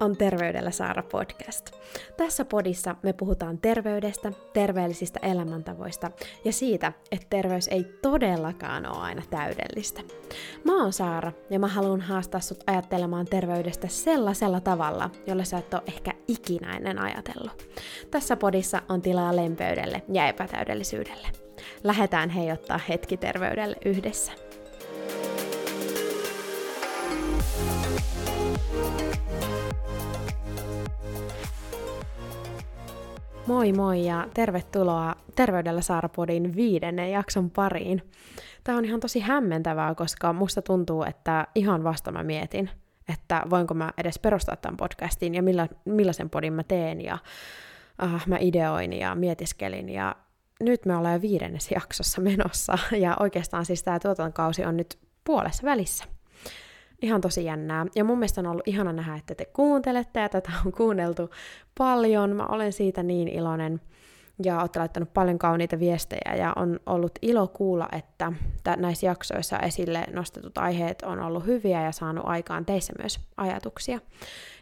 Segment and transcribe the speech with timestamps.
[0.00, 1.70] on Terveydellä Saara podcast.
[2.16, 6.10] Tässä podissa me puhutaan terveydestä, terveellisistä elämäntavoista
[6.44, 10.00] ja siitä, että terveys ei todellakaan ole aina täydellistä.
[10.64, 15.74] Mä oon Saara ja mä haluan haastaa sut ajattelemaan terveydestä sellaisella tavalla, jolla sä et
[15.74, 17.68] ole ehkä ikinä ennen ajatellut.
[18.10, 21.28] Tässä podissa on tilaa lempeydelle ja epätäydellisyydelle.
[21.84, 24.47] Lähetään heijottaa hetki terveydelle yhdessä.
[33.48, 38.02] Moi moi ja tervetuloa Terveydellä Saarapodin viidennen jakson pariin.
[38.64, 42.70] Tämä on ihan tosi hämmentävää, koska musta tuntuu, että ihan vasta mä mietin,
[43.08, 47.18] että voinko mä edes perustaa tämän podcastin ja milla, millaisen podin mä teen ja
[48.02, 50.16] uh, mä ideoin ja mietiskelin ja
[50.60, 55.62] nyt me ollaan jo viidennes jaksossa menossa ja oikeastaan siis tämä tuotantokausi on nyt puolessa
[55.62, 56.04] välissä
[57.02, 57.86] ihan tosi jännää.
[57.94, 61.30] Ja mun mielestä on ollut ihana nähdä, että te kuuntelette ja tätä on kuunneltu
[61.78, 62.36] paljon.
[62.36, 63.80] Mä olen siitä niin iloinen
[64.44, 68.32] ja olette laittanut paljon kauniita viestejä ja on ollut ilo kuulla, että
[68.76, 74.00] näissä jaksoissa esille nostetut aiheet on ollut hyviä ja saanut aikaan teissä myös ajatuksia.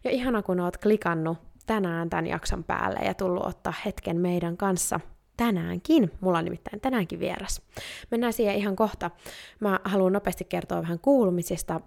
[0.05, 5.01] Ja ihana, kun oot klikannut tänään tämän jakson päälle ja tullut ottaa hetken meidän kanssa
[5.37, 6.11] tänäänkin.
[6.21, 7.63] Mulla on nimittäin tänäänkin vieras.
[8.11, 9.11] Mennään siihen ihan kohta.
[9.61, 11.81] Mä haluan nopeasti kertoa vähän kuulumisista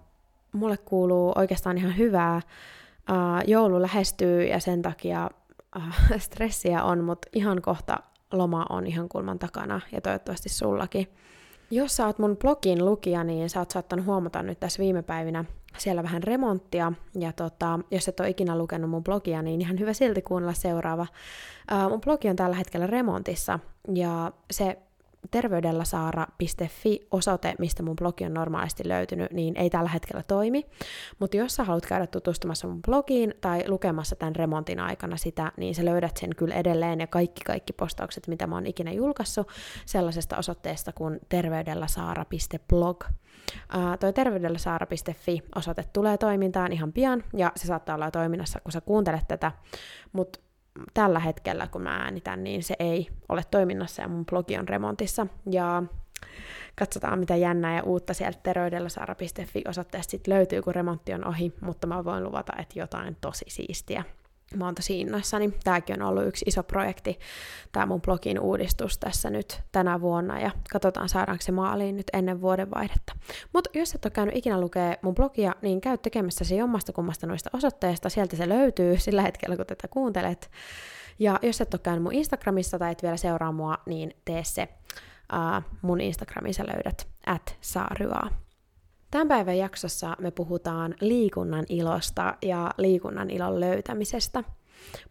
[0.52, 2.40] mulle kuuluu oikeastaan ihan hyvää.
[3.10, 5.30] Uh, joulu lähestyy ja sen takia
[5.76, 5.82] uh,
[6.18, 7.96] stressiä on, mutta ihan kohta
[8.32, 11.06] loma on ihan kulman takana ja toivottavasti sullakin.
[11.70, 15.44] Jos sä oot mun blogin lukija, niin sä oot saattanut huomata nyt tässä viime päivinä
[15.78, 19.92] siellä vähän remonttia, ja tota, jos et ole ikinä lukenut mun blogia, niin ihan hyvä
[19.92, 21.06] silti kuunnella seuraava.
[21.72, 23.58] Uh, mun blogi on tällä hetkellä remontissa,
[23.94, 24.78] ja se
[25.30, 30.66] terveydellasaara.fi osoite, mistä mun blogi on normaalisti löytynyt, niin ei tällä hetkellä toimi.
[31.18, 35.74] Mutta jos sä haluat käydä tutustumassa mun blogiin tai lukemassa tämän remontin aikana sitä, niin
[35.74, 39.48] sä löydät sen kyllä edelleen ja kaikki kaikki postaukset, mitä mä oon ikinä julkaissut,
[39.86, 43.04] sellaisesta osoitteesta kuin terveydellasaara.blog.
[43.74, 48.80] Uh, toi terveydellasaara.fi osoite tulee toimintaan ihan pian, ja se saattaa olla toiminnassa, kun sä
[48.80, 49.52] kuuntelet tätä,
[50.12, 50.40] mutta
[50.94, 55.26] tällä hetkellä, kun mä äänitän, niin se ei ole toiminnassa ja mun blogi on remontissa.
[55.50, 55.82] Ja
[56.78, 61.86] katsotaan, mitä jännää ja uutta sieltä terveydellasaara.fi osoitteesta sit löytyy, kun remontti on ohi, mutta
[61.86, 64.04] mä voin luvata, että jotain tosi siistiä
[64.56, 65.52] Mä oon tosi innoissani.
[65.64, 67.18] Tääkin on ollut yksi iso projekti,
[67.72, 72.40] tämä mun blogin uudistus tässä nyt tänä vuonna, ja katsotaan saadaanko se maaliin nyt ennen
[72.40, 73.12] vuodenvaihdetta.
[73.52, 77.26] Mutta jos et ole käynyt ikinä lukea mun blogia, niin käy tekemässä se jommasta kummasta
[77.26, 80.50] noista osoitteista, sieltä se löytyy sillä hetkellä, kun tätä kuuntelet.
[81.18, 84.68] Ja jos et ole käynyt mun Instagramissa tai et vielä seuraa mua, niin tee se.
[85.32, 88.30] Uh, mun Instagramissa löydät at saaryaa.
[89.10, 94.44] Tämän päivän jaksossa me puhutaan liikunnan ilosta ja liikunnan ilon löytämisestä.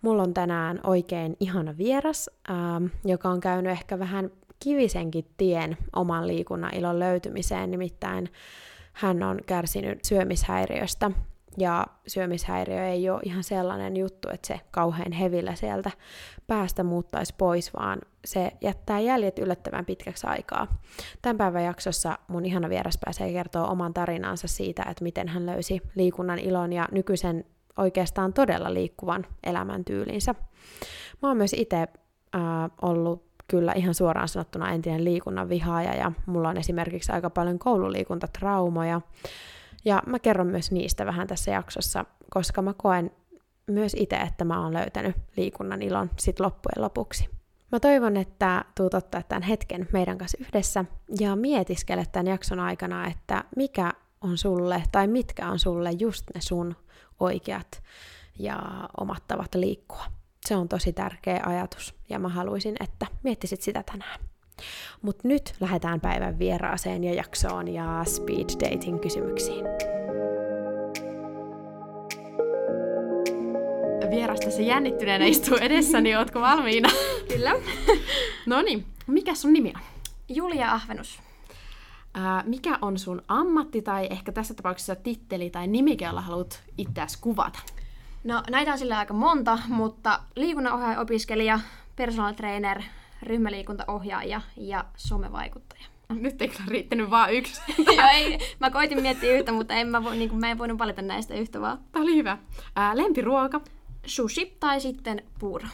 [0.02, 6.28] Mulla on tänään oikein ihana vieras, ähm, joka on käynyt ehkä vähän kivisenkin tien oman
[6.28, 8.30] liikunnan ilon löytymiseen, nimittäin
[8.94, 11.12] hän on kärsinyt syömishäiriöstä
[11.58, 15.92] ja syömishäiriö ei ole ihan sellainen juttu, että se kauhean hevillä sieltä
[16.48, 20.80] päästä muuttaisi pois, vaan se jättää jäljet yllättävän pitkäksi aikaa.
[21.22, 25.82] Tämän päivän jaksossa mun ihana vieras pääsee kertoa oman tarinansa siitä, että miten hän löysi
[25.96, 27.46] liikunnan ilon ja nykyisen
[27.78, 30.36] oikeastaan todella liikkuvan elämäntyylinsä.
[31.22, 32.42] Mä oon myös itse äh,
[32.82, 39.02] ollut kyllä ihan suoraan sanottuna entinen liikunnan vihaaja ja mulla on esimerkiksi aika paljon koululiikuntatraumoja.
[39.86, 43.12] Ja mä kerron myös niistä vähän tässä jaksossa, koska mä koen
[43.68, 47.30] myös itse, että mä oon löytänyt liikunnan ilon sit loppujen lopuksi.
[47.72, 50.86] Mä toivon, että tuut ottaa tämän hetken meidän kanssa yhdessä
[51.20, 56.42] ja mietiskele tämän jakson aikana, että mikä on sulle tai mitkä on sulle just ne
[56.42, 56.76] sun
[57.20, 57.84] oikeat
[58.40, 58.60] ja
[59.00, 60.06] omat tavat liikkua.
[60.46, 64.20] Se on tosi tärkeä ajatus ja mä haluaisin, että miettisit sitä tänään.
[65.02, 69.66] Mutta nyt lähdetään päivän vieraaseen ja jaksoon ja speed dating kysymyksiin.
[74.10, 76.90] Vieras tässä jännittyneenä istuu edessäni, niin ootko valmiina?
[77.28, 77.52] Kyllä.
[78.46, 79.82] no niin, mikä sun nimi on?
[80.30, 81.20] Julia Ahvenus.
[82.14, 87.18] Ää, mikä on sun ammatti tai ehkä tässä tapauksessa titteli tai nimike, jolla haluat itseäsi
[87.22, 87.60] kuvata?
[88.24, 91.60] No näitä on sillä aika monta, mutta liikunnanohjaaja, opiskelija,
[91.96, 92.82] personal trainer,
[93.24, 95.86] ryhmäliikuntaohjaaja ja somevaikuttaja.
[96.10, 97.62] Nyt ei kyllä riittänyt vaan yksi.
[97.98, 100.78] Joo, ei, mä koitin miettiä yhtä, mutta en mä, vo, niin kuin, mä en voinut
[100.80, 101.80] valita näistä yhtä vaan.
[101.92, 102.38] Tämä oli hyvä.
[102.76, 103.62] Ää, lempiruoka?
[104.06, 105.68] Sushi tai sitten puuro.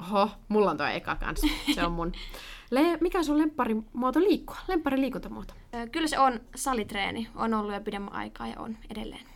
[0.00, 1.46] Oho, mulla on tuo eka kanssa.
[1.74, 2.12] Se on mun.
[2.70, 4.56] Le- mikä on sun lemppari muoto liikkua?
[4.68, 5.54] Lemppari liikuntamuoto?
[5.92, 7.28] Kyllä se on salitreeni.
[7.34, 9.26] On ollut jo pidemmän aikaa ja on edelleen.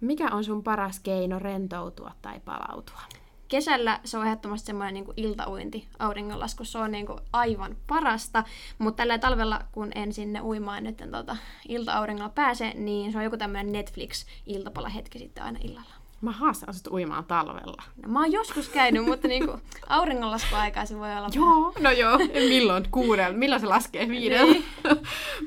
[0.00, 3.00] Mikä on sun paras keino rentoutua tai palautua?
[3.48, 8.44] Kesällä se on ehdottomasti semmoinen niin iltauinti auringonlasku, se on niin kuin aivan parasta,
[8.78, 11.36] mutta tällä talvella, kun en sinne uimaan nyt tota,
[11.68, 15.94] ilta-auringolla pääse, niin se on joku tämmöinen Netflix-iltapala hetki sitten aina illalla.
[16.20, 17.82] Mä haastan sut uimaan talvella.
[18.02, 21.28] No, mä oon joskus käynyt, mutta niinku auringonlaskuaikaa se voi olla.
[21.32, 22.18] Joo, no joo.
[22.48, 22.88] Milloin?
[22.90, 23.36] Kuudella?
[23.36, 24.08] Milloin se laskee?
[24.08, 24.52] Viidellä?
[24.52, 24.64] Niin.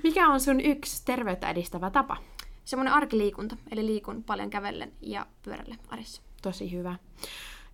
[0.04, 2.18] Mikä on sun yksi terveyttä edistävä tapa?
[2.66, 6.22] Semmoinen arkiliikunta, eli liikun paljon kävellen ja pyörälle arjessa.
[6.42, 6.96] Tosi hyvä.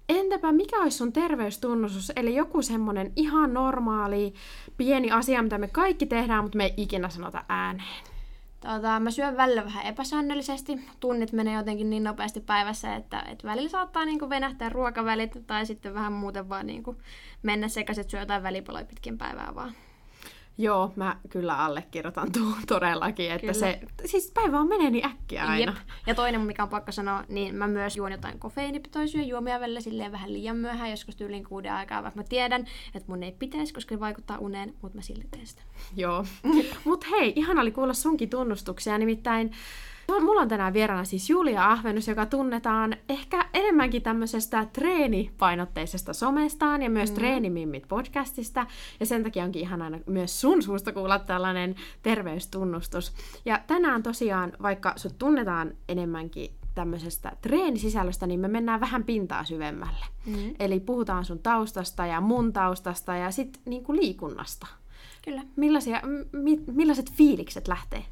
[0.09, 4.33] Entäpä mikä olisi sun terveystunnustus, eli joku semmonen ihan normaali
[4.77, 8.03] pieni asia, mitä me kaikki tehdään, mutta me ei ikinä sanota ääneen?
[8.59, 10.79] Tota, mä syön välillä vähän epäsäännöllisesti.
[10.99, 15.65] Tunnit menee jotenkin niin nopeasti päivässä, että, että välillä saattaa niin kuin venähtää ruokavälit tai
[15.65, 16.97] sitten vähän muuten vaan niin kuin
[17.43, 19.73] mennä sekaisin, että syö jotain välipaloja pitkin päivää vaan.
[20.57, 23.53] Joo, mä kyllä allekirjoitan tuon todellakin, että kyllä.
[23.53, 25.71] se, siis päivä on menee niin äkkiä aina.
[25.71, 25.87] Jep.
[26.07, 30.11] Ja toinen, mikä on pakko sanoa, niin mä myös juon jotain kofeiinipitoisia juomia välillä silleen
[30.11, 33.95] vähän liian myöhään, joskus tyylin kuuden aikaa, vaikka mä tiedän, että mun ei pitäisi, koska
[33.95, 35.61] se vaikuttaa uneen, mutta mä silti teen sitä.
[35.95, 36.25] Joo.
[36.85, 39.51] Mut hei, ihan oli kuulla sunkin tunnustuksia, nimittäin
[40.35, 46.89] mulla on tänään vieraana siis Julia Ahvenus, joka tunnetaan ehkä enemmänkin tämmöisestä treenipainotteisesta somestaan ja
[46.89, 47.15] myös mm.
[47.15, 48.65] Treenimimmit podcastista.
[48.99, 53.13] Ja sen takia onkin ihan aina myös sun suusta kuulla tällainen terveystunnustus.
[53.45, 60.05] Ja tänään tosiaan, vaikka sut tunnetaan enemmänkin tämmöisestä treenisisällöstä, niin me mennään vähän pintaa syvemmälle.
[60.25, 60.55] Mm.
[60.59, 64.67] Eli puhutaan sun taustasta ja mun taustasta ja sitten niinku liikunnasta.
[65.25, 65.41] Kyllä.
[65.55, 68.05] Millaisia, mi, millaiset fiilikset lähtee?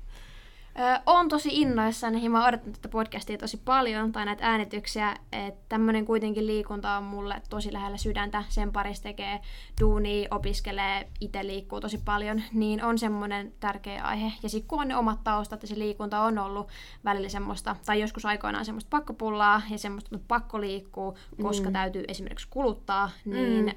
[0.80, 5.16] Öö, on tosi innoissani ja mä oon odottanut tätä podcastia tosi paljon, tai näitä äänityksiä,
[5.32, 9.40] että tämmöinen kuitenkin liikunta on mulle tosi lähellä sydäntä, sen parissa tekee
[9.82, 14.32] duuni, opiskelee, itse liikkuu tosi paljon, niin on semmoinen tärkeä aihe.
[14.44, 16.68] Ja sitten kun on ne omat taustat ja se liikunta on ollut
[17.06, 21.74] välillä semmoista, tai joskus aikoinaan semmoista pakkopullaa ja semmoista pakko liikkuu, koska mm.
[21.74, 23.66] täytyy esimerkiksi kuluttaa, niin...
[23.66, 23.72] Mm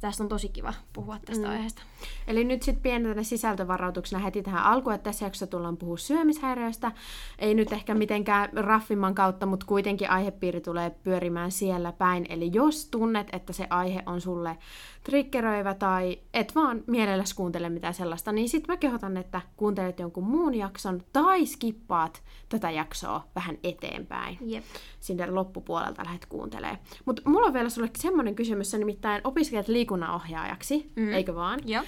[0.00, 1.52] tästä on tosi kiva puhua tästä mm.
[1.52, 1.82] aiheesta.
[2.26, 6.92] Eli nyt sitten pienenä sisältövarautuksena heti tähän alkuun, että tässä jaksossa tullaan puhua syömishäiriöistä.
[7.38, 12.26] Ei nyt ehkä mitenkään raffimman kautta, mutta kuitenkin aihepiiri tulee pyörimään siellä päin.
[12.28, 14.58] Eli jos tunnet, että se aihe on sulle
[15.04, 20.24] triggeröivä tai et vaan mielelläsi kuuntele mitään sellaista, niin sitten mä kehotan, että kuuntelet jonkun
[20.24, 24.38] muun jakson tai skippaat tätä jaksoa vähän eteenpäin.
[24.40, 24.64] Jep.
[25.00, 26.78] Sinne loppupuolelta lähdet kuuntelee.
[27.04, 31.12] Mutta mulla on vielä sulle semmoinen kysymys, nimittäin opiskelet liikunnanohjaajaksi, mm.
[31.12, 31.60] eikö vaan?
[31.64, 31.84] Joo.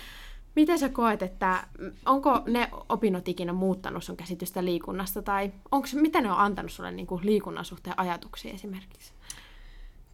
[0.56, 1.64] Miten sä koet, että
[2.06, 6.90] onko ne opinnot ikinä muuttanut sun käsitystä liikunnasta, tai onko, miten ne on antanut sulle
[6.90, 9.12] niin kuin liikunnan suhteen ajatuksia esimerkiksi?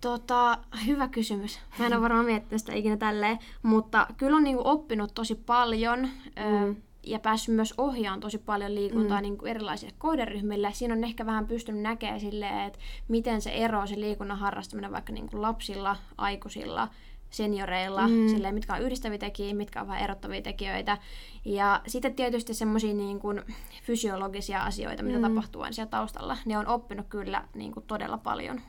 [0.01, 1.59] Tota, hyvä kysymys.
[1.79, 6.01] Mä en ole varmaan miettinyt sitä ikinä tälleen, mutta kyllä on niinku oppinut tosi paljon
[6.01, 6.77] mm.
[7.07, 9.23] ja päässyt myös ohjaamaan tosi paljon liikuntaa mm.
[9.23, 10.73] niinku erilaisille kohderyhmille.
[10.73, 12.79] Siinä on ehkä vähän pystynyt näkemään silleen, että
[13.09, 16.89] miten se ero se liikunnan harrastaminen vaikka niinku lapsilla, aikuisilla,
[17.37, 18.29] senioreilla, mm.
[18.29, 20.99] silleen, mitkä on yhdistäviä tekijöitä, mitkä on vähän erottavia tekijöitä.
[21.45, 23.43] Ja sitten tietysti semmoisia niin kuin,
[23.83, 25.23] fysiologisia asioita, mitä mm.
[25.23, 28.61] tapahtuu siellä taustalla, ne on oppinut kyllä niin kuin, todella paljon.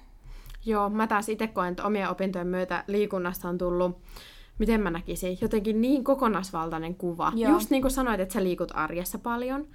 [0.66, 3.98] Joo, mä taas itse koen, että omien opintojen myötä liikunnasta on tullut,
[4.60, 7.32] miten mä näkisin, jotenkin niin kokonaisvaltainen kuva.
[7.36, 7.52] Joo.
[7.52, 9.68] Just niin kuin sanoit, että sä liikut arjessa paljon,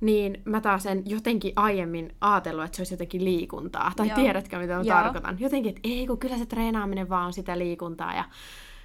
[0.00, 3.92] niin mä taas en jotenkin aiemmin ajatellut, että se olisi jotenkin liikuntaa.
[3.96, 4.16] Tai Joo.
[4.16, 4.96] tiedätkö, mitä mä Joo.
[4.96, 5.36] tarkoitan.
[5.40, 8.14] Jotenkin, että ei, kun kyllä se treenaaminen vaan on sitä liikuntaa.
[8.14, 8.24] Ja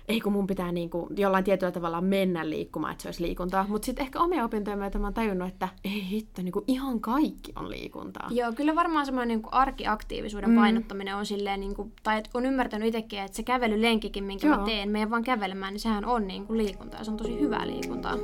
[0.07, 3.65] ei kun mun pitää niinku jollain tietyllä tavalla mennä liikkumaan, että se olisi liikuntaa.
[3.69, 7.51] Mutta sitten ehkä omia opintoja myötä mä oon tajunnut, että ei hitto, niinku ihan kaikki
[7.55, 8.27] on liikuntaa.
[8.31, 10.55] Joo, kyllä varmaan semmoinen niinku arkiaktiivisuuden mm.
[10.55, 14.57] painottaminen on silleen, niinku, tai et on ymmärtänyt itsekin, että se kävelylenkikin, minkä Joo.
[14.57, 17.67] mä teen, meidän vaan kävelemään, niin sehän on niinku liikuntaa ja se on tosi hyvää
[17.67, 18.15] liikuntaa.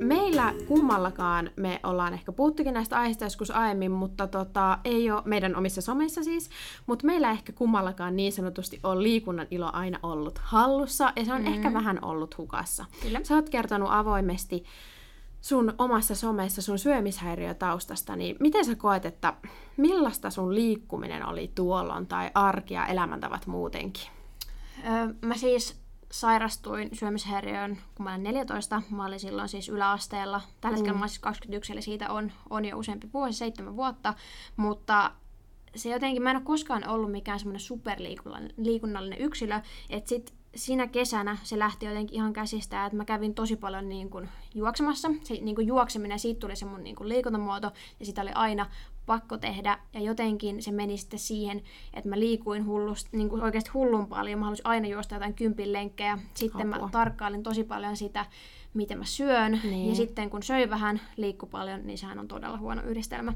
[0.00, 5.56] Meillä kummallakaan me ollaan ehkä puhuttukin näistä aiheista joskus aiemmin, mutta tota, ei ole meidän
[5.56, 6.50] omissa someissa siis,
[6.86, 11.40] mutta meillä ehkä kummallakaan niin sanotusti on liikunnan ilo aina ollut hallussa ja se on
[11.40, 11.46] mm.
[11.46, 12.84] ehkä vähän ollut hukassa.
[13.02, 13.20] Kyllä.
[13.22, 14.64] Sä oot kertonut avoimesti
[15.40, 19.34] sun omassa somessa sun syömishäiriötaustasta, niin miten sä koet, että
[19.76, 24.08] millaista sun liikkuminen oli tuolloin tai arki ja elämäntavat muutenkin?
[24.86, 28.82] Öö, mä siis sairastuin syömishäiriöön, kun mä olin 14.
[28.90, 30.40] Mä olin silloin siis yläasteella.
[30.60, 31.00] Tällä hetkellä mm.
[31.00, 34.14] mä siis 21, eli siitä on, on jo useampi vuosi, seitsemän vuotta.
[34.56, 35.10] Mutta
[35.76, 39.60] se jotenkin, mä en ole koskaan ollut mikään semmoinen superliikunnallinen yksilö,
[39.90, 44.10] että sit siinä kesänä se lähti jotenkin ihan käsistä, että mä kävin tosi paljon niin
[44.10, 45.10] kuin juoksemassa.
[45.22, 48.66] Se niin kuin juokseminen, siitä tuli se mun niin kuin liikuntamuoto ja sitä oli aina
[49.06, 49.78] pakko tehdä.
[49.92, 51.62] Ja jotenkin se meni sitten siihen,
[51.94, 54.38] että mä liikuin hullust, niin kuin oikeasti hullun paljon.
[54.38, 56.18] Mä halusin aina juosta jotain kympin lenkkejä.
[56.34, 56.86] Sitten Apua.
[56.86, 58.26] mä tarkkailin tosi paljon sitä,
[58.74, 59.60] miten mä syön.
[59.62, 59.88] Niin.
[59.88, 63.32] Ja sitten kun söin vähän, liikku paljon, niin sehän on todella huono yhdistelmä.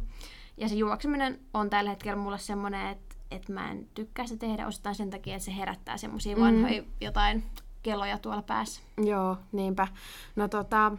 [0.57, 4.67] Ja se juokseminen on tällä hetkellä mulle semmoinen, että että mä en tykkää sitä tehdä
[4.67, 6.43] osittain sen takia, että se herättää semmoisia mm.
[6.43, 7.45] vanhoja jotain
[7.83, 8.81] kelloja tuolla päässä.
[9.05, 9.89] Joo, niinpä.
[10.37, 10.93] No tota,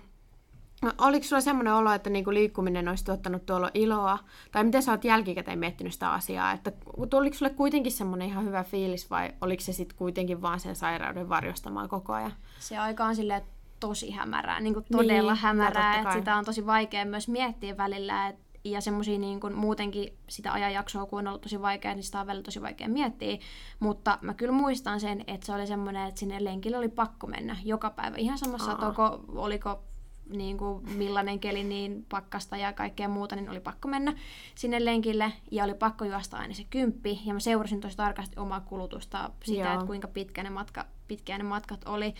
[0.97, 4.19] oliko sulla semmoinen olo, että niinku liikkuminen olisi tuottanut tuolla iloa?
[4.51, 6.51] Tai miten sä oot jälkikäteen miettinyt sitä asiaa?
[6.51, 6.71] Että
[7.13, 11.29] oliko sulle kuitenkin semmoinen ihan hyvä fiilis vai oliko se sitten kuitenkin vaan sen sairauden
[11.29, 12.33] varjostamaan koko ajan?
[12.59, 13.41] Se aika on silleen
[13.79, 18.27] tosi hämärää, niin kuin todella niin, hämärää, että sitä on tosi vaikea myös miettiä välillä,
[18.27, 22.19] että ja semmoisia niin kuin muutenkin sitä ajanjaksoa, kun on ollut tosi vaikea, niin sitä
[22.19, 23.37] on välillä tosi vaikea miettiä.
[23.79, 27.57] Mutta mä kyllä muistan sen, että se oli semmoinen, että sinne lenkille oli pakko mennä
[27.63, 28.17] joka päivä.
[28.17, 29.83] Ihan samassa satoko, oliko
[30.31, 34.13] niin kuin millainen keli, niin pakkasta ja kaikkea muuta, niin oli pakko mennä
[34.55, 37.19] sinne lenkille ja oli pakko juosta aina se kymppi.
[37.25, 39.73] Ja mä seurasin tosi tarkasti omaa kulutusta, sitä, Joo.
[39.73, 42.13] että kuinka pitkä ne, matka, pitkiä ne matkat oli.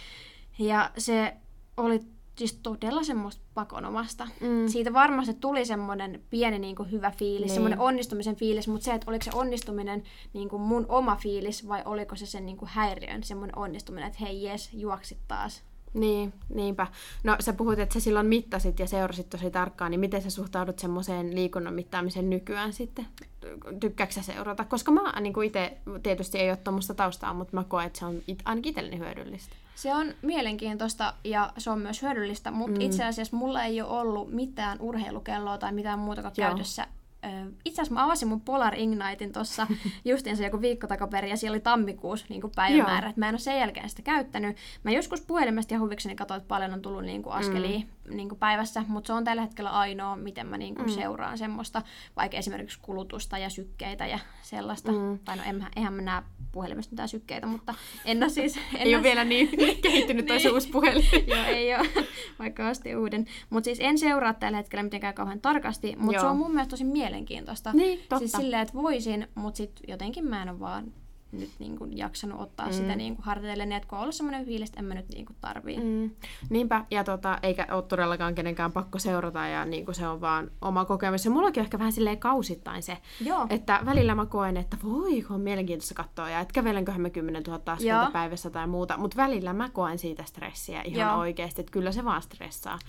[0.60, 1.34] Ja se
[1.78, 2.00] oli
[2.38, 4.28] siis todella semmoista pakonomasta.
[4.42, 4.68] Mm.
[4.68, 7.54] Siitä varmasti tuli semmoinen pieni niin kuin, hyvä fiilis, niin.
[7.54, 10.04] semmoinen onnistumisen fiilis, mutta se, että oliko se onnistuminen
[10.34, 14.20] niin kuin mun oma fiilis vai oliko se sen niin kuin, häiriön semmoinen onnistuminen, että
[14.22, 15.64] hei jes, juoksit taas.
[15.94, 16.88] Niin, niinpä.
[17.24, 20.80] No sä puhuit, että sä silloin mittasit ja seurasit tosi tarkkaan, niin miten sä suhtaudut
[20.80, 23.08] semmoiseen liikunnan mittaamiseen nykyään sitten?
[23.80, 24.66] Tykkääksä sä seurata?
[24.66, 28.22] Koska mä niin itse, tietysti ei ole tuommoista taustaa, mutta mä koen, että se on
[28.28, 29.56] it, ainakin itselleni hyödyllistä.
[29.76, 32.86] Se on mielenkiintoista ja se on myös hyödyllistä, mutta mm.
[32.86, 36.88] itse asiassa mulla ei ole ollut mitään urheilukelloa tai mitään muuta käytössä
[37.66, 39.68] itse asiassa mä avasin mun Polar Ignitein tuossa
[40.06, 43.10] justiinsa joku viikko takaperin ja siellä oli tammikuussa niin kuin päivämäärä.
[43.10, 44.58] Että mä en ole sen jälkeen sitä käyttänyt.
[44.84, 47.86] Mä joskus puhelimesta ja huvikseni katsoin, että paljon on tullut niin kuin askelia mm.
[48.10, 50.94] Niin kuin päivässä, mutta se on tällä hetkellä ainoa, miten mä niin kuin mm.
[50.94, 51.82] seuraan semmoista,
[52.16, 54.92] vaikka esimerkiksi kulutusta ja sykkeitä ja sellaista.
[54.92, 55.20] Mm.
[55.26, 58.58] Tai no en, eihän mä näe puhelimesta mitään sykkeitä, mutta en ole siis...
[58.76, 59.50] En ei ole vielä niin
[59.82, 60.42] kehittynyt niin.
[60.42, 61.06] toi uusi puhelin.
[61.28, 61.90] Joo, ei ole,
[62.40, 63.26] vaikka asti uuden.
[63.50, 66.84] Mutta siis en seuraa tällä hetkellä mitenkään kauhean tarkasti, mutta se on mun mielestä tosi
[66.84, 67.74] mielenkiintoista.
[67.74, 68.20] Niin, totta.
[68.20, 70.94] Siis silleen, että voisin, mutta sitten jotenkin mä en ole vaan
[71.32, 72.74] nyt niin kuin jaksanut ottaa mm.
[72.74, 75.10] sitä niin kuin harteille, niin että kun on ollut semmoinen fiilis, että en mä nyt
[75.10, 75.78] niin kuin tarvii.
[75.78, 76.12] Mm.
[76.50, 80.52] Niinpä, ja tota, eikä ole todellakaan kenenkään pakko seurata, ja niin kuin se on vaan
[80.62, 81.26] oma kokemus.
[81.26, 83.48] Ja mullakin on ehkä vähän silleen kausittain se, Joo.
[83.50, 87.62] että välillä mä koen, että voi, on mielenkiintoista katsoa, ja että kävelenköhän mä 10 000
[87.66, 91.20] askelta päivässä tai muuta, mutta välillä mä koen siitä stressiä ihan Joo.
[91.20, 92.80] oikeasti, että kyllä se vaan stressaa.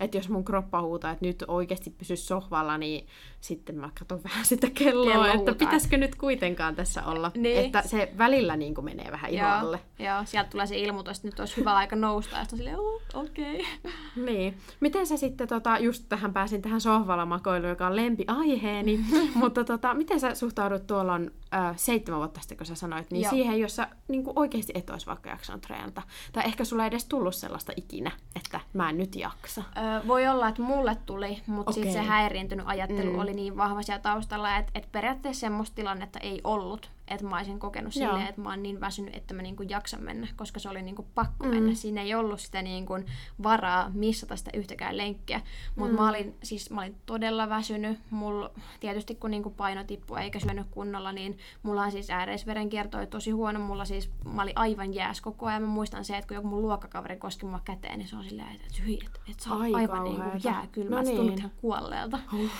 [0.00, 3.06] Että jos mun kroppa huutaa, että nyt oikeasti pysy sohvalla, niin
[3.44, 5.54] sitten mä katson vähän sitä kelloa, Kello että huutaa.
[5.54, 7.30] pitäisikö nyt kuitenkaan tässä olla.
[7.34, 7.64] Niin.
[7.64, 9.80] Että se välillä niin kuin menee vähän ihan alle.
[9.98, 13.54] Joo, sieltä tulee se ilmoitus, että nyt olisi hyvä aika nousta, ja sitten oh, okei.
[13.54, 13.92] Okay.
[14.26, 14.58] Niin.
[14.80, 19.94] Miten sä sitten, tota, just tähän pääsin tähän sohvalla makoiluun, joka on lempiaiheeni, mutta tota,
[19.94, 23.30] miten sä suhtaudut tuolla on äh, seitsemän vuotta sitten, kun sä sanoit, niin Joo.
[23.30, 26.02] siihen, jossa niin kuin oikeasti et olisi vaikka jaksanut treenata.
[26.32, 29.62] Tai ehkä sulla ei edes tullut sellaista ikinä, että mä en nyt jaksa.
[29.76, 31.74] Öö, voi olla, että mulle tuli, mutta okay.
[31.74, 33.18] sitten se häiriintynyt ajattelu mm.
[33.18, 37.58] oli niin vahva siellä taustalla, että, että periaatteessa semmoista tilannetta ei ollut että mä olisin
[37.58, 38.06] kokenut Joo.
[38.08, 41.06] silleen, että mä oon niin väsynyt, että mä niinku jaksan mennä, koska se oli niinku
[41.14, 41.50] pakko mm.
[41.50, 41.74] mennä.
[41.74, 42.94] Siinä ei ollut sitä niinku
[43.42, 45.40] varaa missata sitä yhtäkään lenkkiä.
[45.76, 46.02] Mutta mm.
[46.02, 47.98] mä, olin, siis, mä olin todella väsynyt.
[48.10, 53.06] Mulla, tietysti kun niinku paino tippui eikä syönyt kunnolla, niin mulla on siis ääreisverenkierto oli
[53.06, 53.60] tosi huono.
[53.60, 55.62] Mulla siis, mä olin aivan jääs koko ajan.
[55.62, 58.52] Mä muistan se, että kun joku mun luokkakaveri koski mua käteen, niin se on silleen,
[58.52, 61.16] että hyi, että, että sä oot aivan niinku jääkylmä, no niin.
[61.16, 62.18] tunnet ihan kuolleelta.
[62.32, 62.50] Uh.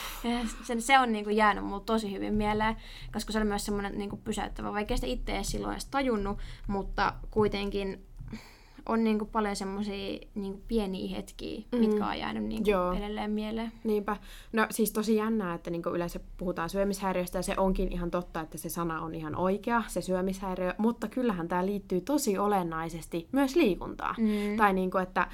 [0.64, 2.76] se, se on niinku jäänyt mulla tosi hyvin mieleen,
[3.12, 7.14] koska se oli myös semmoinen niinku pysäyttävä, vaikka sitä itse edes silloin edes tajunnut, mutta
[7.30, 8.04] kuitenkin
[8.86, 11.78] on niin kuin paljon semmoisia niin pieniä hetkiä, mm.
[11.78, 13.72] mitkä on jäänyt niin kuin edelleen mieleen.
[13.84, 14.16] Niinpä.
[14.52, 18.40] No siis tosi jännää, että niin kuin yleensä puhutaan syömishäiriöstä ja se onkin ihan totta,
[18.40, 23.56] että se sana on ihan oikea, se syömishäiriö, mutta kyllähän tämä liittyy tosi olennaisesti myös
[23.56, 24.14] liikuntaan.
[24.18, 24.56] Mm.
[24.56, 25.28] Tai niin kuin, että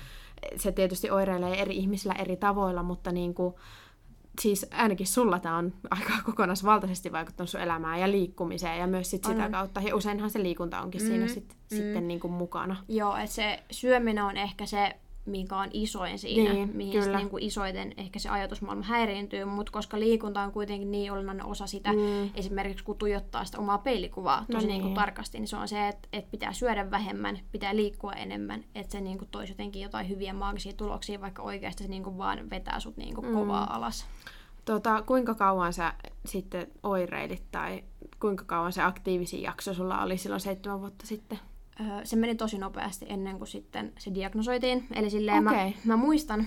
[0.56, 3.54] se tietysti oireilee eri ihmisillä eri tavoilla, mutta niin kuin,
[4.40, 9.24] siis ainakin sulla tämä on aika kokonaisvaltaisesti vaikuttanut sun elämään ja liikkumiseen ja myös sit
[9.24, 9.80] sitä kautta.
[9.80, 11.76] Ja useinhan se liikunta onkin mm, siinä sit, mm.
[11.76, 12.76] sitten niin kuin mukana.
[12.88, 14.96] Joo, että se syöminen on ehkä se
[15.30, 17.18] mikä on isoin siinä, niin, mihin kyllä.
[17.18, 21.66] niin kuin isoiten ehkä se ajatusmaailma häiriintyy, mutta koska liikunta on kuitenkin niin olennainen osa
[21.66, 22.30] sitä, mm.
[22.34, 24.68] esimerkiksi kun tuijottaa sitä omaa peilikuvaa tosi no niin.
[24.68, 28.64] Niin kuin tarkasti, niin se on se, että, että pitää syödä vähemmän, pitää liikkua enemmän,
[28.74, 32.18] että se niin kuin toisi jotenkin jotain hyviä maagisia tuloksia, vaikka oikeasti se niin kuin
[32.18, 33.34] vaan vetää sut niin kuin mm.
[33.34, 34.06] kovaa alas.
[34.64, 35.94] Tota, kuinka kauan sä
[36.26, 37.84] sitten oireilit tai
[38.20, 41.38] kuinka kauan se aktiivisin jakso sulla oli silloin seitsemän vuotta sitten?
[42.04, 44.86] Se meni tosi nopeasti ennen kuin sitten se diagnosoitiin.
[44.94, 45.70] Eli silleen Okei.
[45.70, 46.46] mä, mä muistan,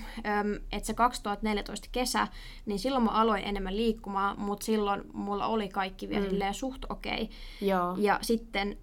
[0.71, 2.27] että se 2014 kesä,
[2.65, 6.29] niin silloin mä aloin enemmän liikkumaan, mutta silloin mulla oli kaikki vielä mm.
[6.29, 7.29] silleen suht okei.
[7.61, 7.95] Joo.
[7.97, 8.77] Ja sitten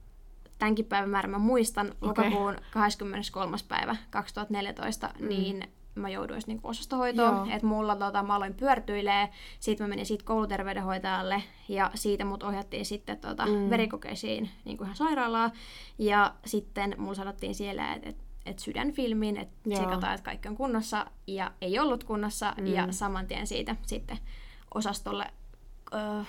[0.59, 2.09] tämänkin päivän määrän mä muistan, Okei.
[2.09, 3.57] lokakuun 23.
[3.69, 5.29] päivä 2014, mm.
[5.29, 7.35] niin mä jouduin niinku osastohoitoon.
[7.35, 7.57] Joo.
[7.57, 9.29] Että mulla tota, mä aloin pyörtyilee,
[9.61, 13.71] sitten mä menin siitä kouluterveydenhoitajalle ja siitä mut ohjattiin sitten tota, mm.
[13.71, 15.53] verikokeisiin niin kuin ihan sairaalaan.
[15.99, 18.17] Ja sitten mulla sanottiin siellä, että et,
[18.47, 22.55] et sydänfilmiin, että tsekataan, että kaikki on kunnossa ja ei ollut kunnossa.
[22.59, 22.67] Mm.
[22.67, 24.19] Ja saman tien siitä sitten
[24.75, 25.27] osastolle,
[25.95, 26.23] öö,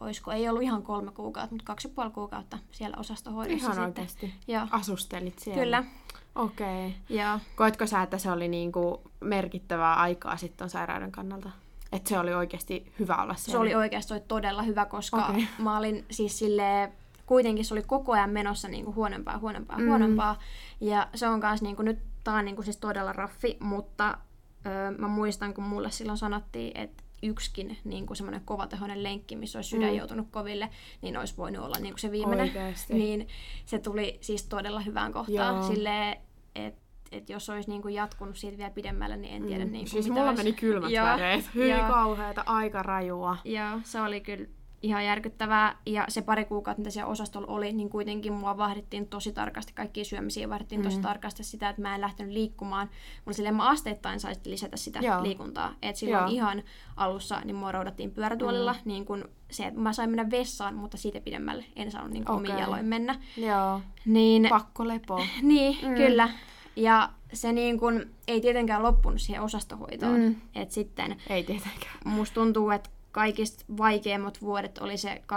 [0.00, 3.84] olisiko, ei ollut ihan kolme kuukautta, mutta kaksi ja puoli kuukautta siellä osastohoidossa Ihan sitten.
[3.84, 4.34] oikeasti.
[4.48, 4.66] Joo.
[4.70, 5.62] Asustelit siellä.
[5.62, 5.84] Kyllä,
[6.34, 6.86] Okei.
[6.86, 7.18] Okay.
[7.18, 7.38] joo.
[7.56, 11.50] Koetko sä, että se oli niinku merkittävää aikaa sitten sairauden kannalta?
[11.92, 13.58] Että se oli oikeasti hyvä olla siellä?
[13.58, 15.42] Se oli oikeasti oli todella hyvä, koska okay.
[15.58, 16.92] mä olin siis silleen,
[17.26, 19.88] kuitenkin se oli koko ajan menossa niin kuin huonompaa, huonompaa, mm.
[19.88, 20.38] huonompaa.
[20.80, 24.18] Ja se on kanssa niin kuin, nyt tää on niin kuin siis todella raffi, mutta
[24.66, 29.58] öö, mä muistan, kun mulle silloin sanottiin, että yksikin niin kuin semmoinen kovatehoinen lenkki, missä
[29.58, 29.96] olisi sydän Mm.
[29.96, 30.68] joutunut koville,
[31.02, 32.46] niin olisi voinut olla niin kuin se viimeinen.
[32.46, 32.94] Oikeesti.
[32.94, 33.28] Niin
[33.66, 35.64] se tuli siis todella hyvään kohtaan.
[35.64, 36.16] Silleen,
[36.54, 36.80] että
[37.12, 40.04] et jos olisi niin kuin jatkunut siitä vielä pidemmälle, niin en tiedä niin kuin, Siis
[40.04, 40.44] mitä mulla olisi.
[40.44, 41.54] meni kylmät väreet.
[41.54, 41.88] Hyi joo.
[41.88, 43.36] kauheeta, aika rajua.
[43.44, 44.46] Joo, se oli kyllä
[44.82, 45.76] ihan järkyttävää.
[45.86, 50.04] Ja se pari kuukautta, mitä siellä osastolla oli, niin kuitenkin mua vahdittiin tosi tarkasti, kaikkia
[50.04, 50.84] syömisiä vahdittiin mm.
[50.84, 52.90] tosi tarkasti sitä, että mä en lähtenyt liikkumaan.
[53.24, 55.22] Mulla silleen mä asteittain saisin lisätä sitä Joo.
[55.22, 55.74] Liikuntaa.
[55.82, 56.30] Et silloin Joo.
[56.30, 56.62] ihan
[56.96, 58.80] alussa niin mua roudattiin pyörätuolilla, mm.
[58.84, 62.50] niin kun se, että mä sain mennä vessaan, mutta siitä pidemmälle en saanut niin omin
[62.50, 62.62] Okei.
[62.62, 63.20] jaloin mennä.
[63.36, 63.80] Joo.
[64.04, 65.26] Niin, Pakko lepo.
[65.42, 65.94] niin, mm.
[65.94, 66.28] kyllä.
[66.76, 70.20] Ja se niin kun, ei tietenkään loppunut siihen osastohoitoon.
[70.20, 70.36] Mm.
[70.54, 71.94] Et sitten Ei tietenkään.
[72.04, 75.36] musta tuntuu, että kaikista vaikeimmat vuodet oli se 2015-2017.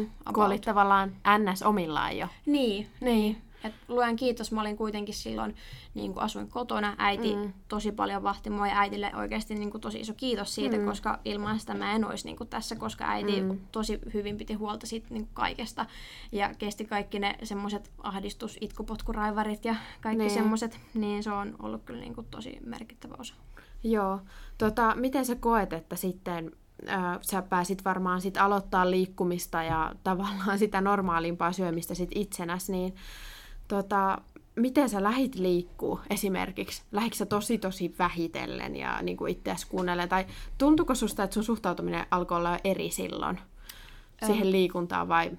[0.00, 0.10] Mm.
[0.34, 2.26] Kun olit tavallaan NS omillaan jo.
[2.46, 3.36] Niin, niin.
[3.64, 5.56] Et luen kiitos, mä olin kuitenkin silloin,
[5.94, 7.52] niin kun asuin kotona, äiti Mm.
[7.68, 10.84] tosi paljon vahti mua ja äitille oikeasti niin kun tosi iso kiitos siitä, Mm.
[10.84, 13.58] koska ilman sitä mä en olisi niin kun tässä, koska äiti Mm.
[13.72, 15.86] tosi hyvin piti huolta siitä niin kun kaikesta
[16.32, 20.18] ja kesti kaikki ne semmoiset ahdistus, itkupotkuraivarit ja kaikki Niin.
[20.18, 20.30] niin.
[20.34, 23.34] semmoiset, niin se on ollut kyllä niin kun tosi merkittävä osa.
[23.84, 24.20] Joo.
[24.58, 26.52] Tota, miten sä koet, että sitten
[26.88, 32.94] äh, sä pääsit varmaan sit aloittaa liikkumista ja tavallaan sitä normaalimpaa syömistä sit itsenäs, niin
[33.68, 34.18] tota,
[34.56, 36.82] miten sä lähit liikkuu esimerkiksi?
[36.92, 40.08] Lähikö sä tosi tosi vähitellen ja niin itseäsi kuunnellen?
[40.08, 40.26] Tai
[40.58, 43.38] tuntuuko susta, että sun suhtautuminen alkoi olla eri silloin
[44.26, 45.30] siihen liikuntaan vai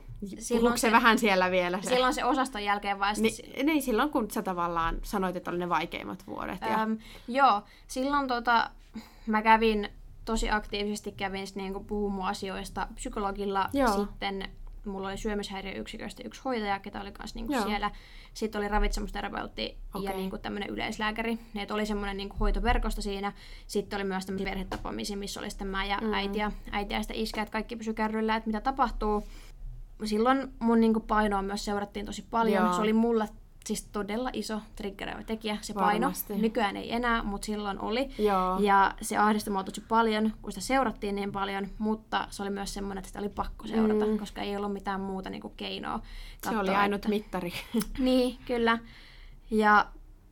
[0.49, 1.89] puhuuko se, se- vähän siellä vielä se?
[1.89, 5.57] Silloin se osaston jälkeen vai sitten Ni, niin silloin, kun sä tavallaan sanoit, että oli
[5.57, 6.61] ne vaikeimmat vuodet.
[6.61, 6.81] Ja...
[6.81, 8.69] Öm, joo, silloin tota,
[9.27, 9.89] mä kävin
[10.25, 13.69] tosi aktiivisesti kävin sit niinku puhumaan asioista psykologilla.
[13.73, 13.93] Joo.
[13.93, 14.49] Sitten
[14.89, 17.91] mulla oli syömishäiriöyksiköstä yksi hoitaja, ketä oli kanssa niinku siellä.
[18.33, 20.09] Sitten oli ravitsemusterapeutti Okei.
[20.09, 21.39] ja niinku tämmöinen yleislääkäri.
[21.53, 23.33] Ne, oli semmoinen niinku hoitoverkosto siinä.
[23.67, 26.07] Sitten oli myös tämmöisiä perhetapaamisia, missä oli sitten mä ja Mm.
[26.07, 26.13] mm.
[26.13, 29.27] äiti, ja, äiti ja sitten iskä, että kaikki pysy kärryillä, että mitä tapahtuu.
[30.03, 32.65] Silloin mun niinku painoa myös seurattiin tosi paljon.
[32.65, 32.73] Joo.
[32.73, 33.29] Se oli mulle
[33.67, 36.01] siis todella iso triggeröivä tekijä, se paino.
[36.05, 36.33] Varmasti.
[36.35, 38.09] Nykyään ei enää, mutta silloin oli.
[38.19, 38.59] Joo.
[38.59, 42.73] Ja se ahdisti mua tosi paljon, kun sitä seurattiin niin paljon, mutta se oli myös
[42.73, 44.17] semmoinen, että sitä oli pakko seurata, Mm.
[44.19, 45.97] koska ei ollut mitään muuta niin kuin keinoa.
[45.97, 46.03] se
[46.43, 47.09] katsoa, oli ainut että...
[47.09, 47.53] mittari.
[47.99, 48.79] Niin, kyllä.
[49.51, 49.85] Ja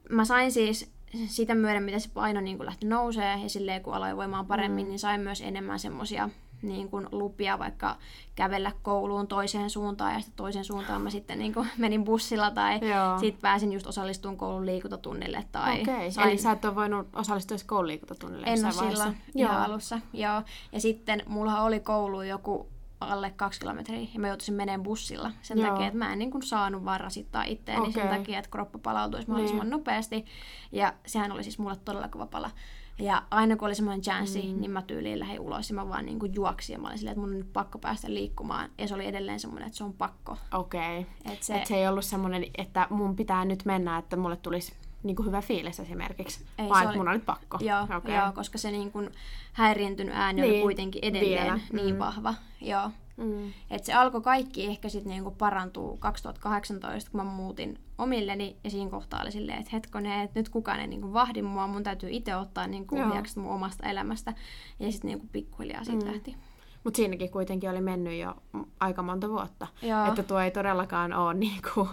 [0.10, 0.92] mä sain siis
[1.26, 4.84] sitä myöden, mitä se paino niin kuin lähti nousee ja silleen kun aloin voimaan paremmin,
[4.86, 4.88] Mm.
[4.88, 4.90] mm.
[4.90, 6.30] niin sain myös enemmän semmoisia
[6.64, 7.98] niin kuin lupia vaikka
[8.36, 12.80] kävellä kouluun toiseen suuntaan ja sitten toiseen suuntaan mä sitten niin kuin menin bussilla tai
[12.90, 13.20] Joo.
[13.20, 16.30] sitten pääsin just osallistumaan koulun liikuntatunnille tai Okei, sain...
[16.30, 20.42] eli sä et ole voinut osallistua edes koululiikuntatunnille En ole silloin ihan alussa, joo.
[20.72, 25.58] Ja sitten mulla oli koulu joku alle kaksi kilometriä ja mä joutuisin menemään bussilla sen
[25.58, 25.70] Joo.
[25.70, 28.18] takia, että mä en niin kuin saanut vaan rasittaa itteeni sen Okei.
[28.18, 29.72] takia, että kroppa palautuisi mahdollisimman Niin.
[29.72, 30.26] nopeasti.
[30.72, 32.52] Ja sehän oli siis mulle todella kova pala.
[33.00, 34.62] Ja aina kun oli semmoinen chanssi, Mm.
[34.62, 37.12] niin mä tyyliin lähdin ulos ja mä vaan niin kuin juoksin ja mä olin silleen,
[37.12, 38.70] että mun on nyt pakko päästä liikkumaan.
[38.78, 40.38] Ja se oli edelleen semmoinen, että se on pakko.
[40.54, 41.06] Okei.
[41.32, 41.56] Et Se...
[41.56, 45.26] Et se ei ollut semmoinen, että mun pitää nyt mennä, että mulle tulisi niin kuin
[45.26, 47.58] hyvä fiilis esimerkiksi, Ei, vaan oli- mun on nyt pakko.
[47.62, 48.16] Joo, okay.
[48.16, 49.10] joo, koska se niin kuin
[49.54, 51.60] häiriintynyt ääni Niin, oli kuitenkin edelleen vielä.
[51.74, 52.00] niin Mm.
[52.00, 52.34] vahva.
[52.62, 52.92] Joo.
[53.18, 53.54] Mm.
[53.70, 58.58] Et se alkoi kaikki ehkä sitten niinku parantuu 2018, kun mä muutin omilleni.
[58.64, 61.84] Ja siinä kohtaa oli silleen, että hetkonen, että nyt kukaan ei niinku vahdi mua, mun
[61.84, 64.34] täytyy itse ottaa niinku ohjaukset mun omasta elämästä.
[64.80, 66.12] Ja sitten niinku pikkuhiljaa siitä Mm.
[66.12, 66.36] lähti.
[66.84, 68.36] Mutta siinäkin kuitenkin oli mennyt jo
[68.80, 69.68] aika monta vuotta.
[69.82, 70.06] Joo.
[70.08, 71.90] Että tuo ei todellakaan ole, niinku,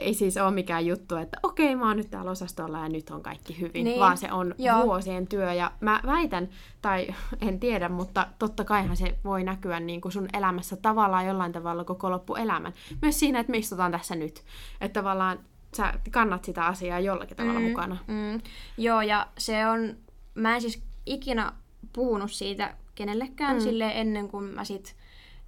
[0.00, 3.22] ei siis ole mikään juttu, että okei, mä oon nyt täällä osastolla ja nyt on
[3.22, 4.00] kaikki hyvin, Niin.
[4.00, 4.84] vaan se on Joo.
[4.84, 5.52] vuosien työ.
[5.52, 6.48] Ja mä väitän,
[6.82, 7.06] tai
[7.48, 12.10] en tiedä, mutta totta kaihan se voi näkyä niinku sun elämässä tavallaan jollain tavalla koko
[12.10, 12.72] loppuelämän.
[13.02, 14.42] Myös siinä, että me istutaan tässä nyt.
[14.80, 15.38] Että tavallaan
[15.76, 17.96] sä kannat sitä asiaa jollakin tavalla Mm, mukana.
[18.06, 18.40] Mm.
[18.78, 19.96] Joo, ja se on,
[20.34, 21.52] mä en siis ikinä
[21.92, 23.62] puhunut siitä kenellekään Mm.
[23.62, 24.96] sille ennen kuin mä sit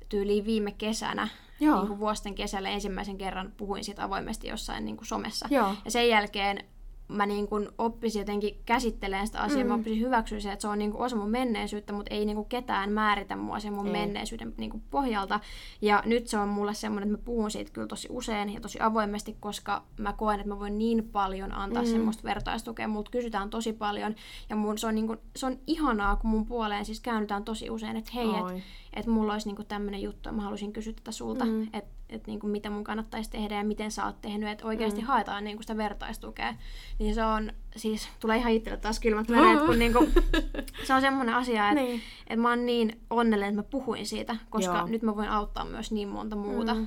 [0.09, 1.29] tyyliin viime kesänä,
[1.61, 1.79] Joo.
[1.79, 5.49] niin kuin vuosten kesällä ensimmäisen kerran puhuin siitä avoimesti jossain niin kuin somessa.
[5.51, 5.75] Joo.
[5.85, 6.65] Ja sen jälkeen
[7.09, 9.69] mä niin kuin oppisin jotenkin käsittelemään sitä asiaa, mm.
[9.69, 12.37] mä oppisin hyväksyä se, että se on niin kuin osa mun menneisyyttä, mutta ei niin
[12.37, 13.95] kuin ketään määritä mua sen mun Ei.
[13.95, 14.01] ei.
[14.01, 15.41] menneisyyden niin kuin pohjalta.
[15.83, 18.81] Ja nyt se on mulle semmoinen, että mä puhun siitä kyllä tosi usein ja tosi
[18.81, 21.89] avoimesti, koska mä koen, että mä voin niin paljon antaa mm.
[21.89, 22.89] semmoista vertaistukea.
[22.89, 24.15] Multa kysytään tosi paljon
[24.51, 27.71] ja mun, se, on niin kuin, se on ihanaa, kun mun puoleen siis käännytään tosi
[27.71, 28.63] usein, että hei, että
[28.95, 31.51] et mulla olisi niinku tämmöinen juttu ja mä haluaisin kysyä tätä sulta, Mm.
[31.51, 31.69] mm.
[32.09, 35.07] Että et niinku mitä mun kannattaisi tehdä ja miten sä oot tehnyt, että oikeasti Mm.
[35.07, 36.55] haetaan niinku sitä vertaistukea.
[36.99, 40.09] Niin se on, siis tulee ihan itselle taas kylmät väreet, kun niinku,
[40.87, 42.01] se on semmoinen asia, että Niin.
[42.27, 44.87] et mä oon niin onnellinen, että mä puhuin siitä, koska Joo.
[44.87, 46.75] nyt mä voin auttaa myös niin monta muuta.
[46.75, 46.87] Mm.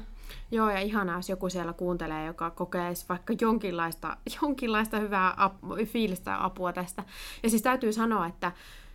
[0.51, 6.31] Joo, ja ihanaa, jos joku siellä kuuntelee, joka kokee vaikka jonkinlaista, jonkinlaista hyvää ap- fiilistä
[6.31, 7.03] ja apua tästä.
[7.43, 8.51] Ja siis täytyy sanoa, että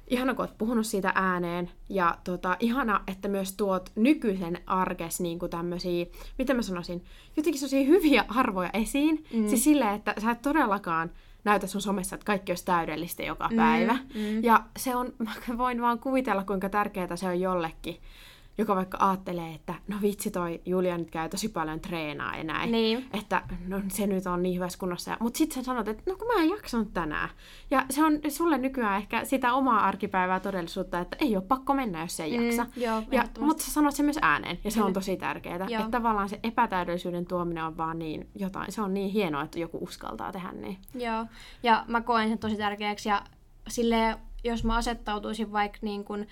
[0.09, 5.39] ihana, kun oot puhunut siitä ääneen, ja tota, ihana, että myös tuot nykyisen arkes niin
[5.39, 6.07] kuin tämmöisiä,
[6.39, 7.05] miten mä sanoisin,
[7.37, 9.25] jotenkin sellaisia hyviä arvoja esiin.
[9.35, 9.49] Mm.
[9.49, 11.11] Siis silleen, että sä et todellakaan
[11.45, 13.93] näytä sun somessa, että kaikki olisi täydellistä joka päivä.
[14.15, 14.45] mm.
[14.45, 15.13] Ja se on,
[15.49, 17.97] mä voin vaan kuvitella, kuinka tärkeää se on jollekin,
[18.59, 22.73] joka vaikka ajattelee, että no vitsi toi Julia nyt käy tosi paljon treenaa ja näin.
[22.73, 23.09] Niin.
[23.13, 25.17] Että no se nyt on niin hyvässä kunnossa.
[25.21, 27.29] Mutta sitten sä sanot, että no kun mä en jaksanut tänään.
[27.71, 32.01] Ja se on sulle nykyään ehkä sitä omaa arkipäivää todellisuutta, että ei ole pakko mennä,
[32.01, 32.67] jos ei Mm, jaksa.
[32.77, 34.95] joo, ja, mutta sä sanot sen myös ääneen, ja se on Kyllä.
[34.95, 35.57] tosi tärkeää.
[35.71, 38.73] Että tavallaan se epätäydellisyyden tuominen on vaan niin jotain.
[38.73, 40.79] Se on niin hienoa, että joku uskaltaa tehdä niin.
[40.95, 41.27] Joo,
[41.63, 43.23] ja mä koen sen tosi tärkeäksi ja
[43.69, 46.27] silleen, jos mä asettautuisin vaikka niin kun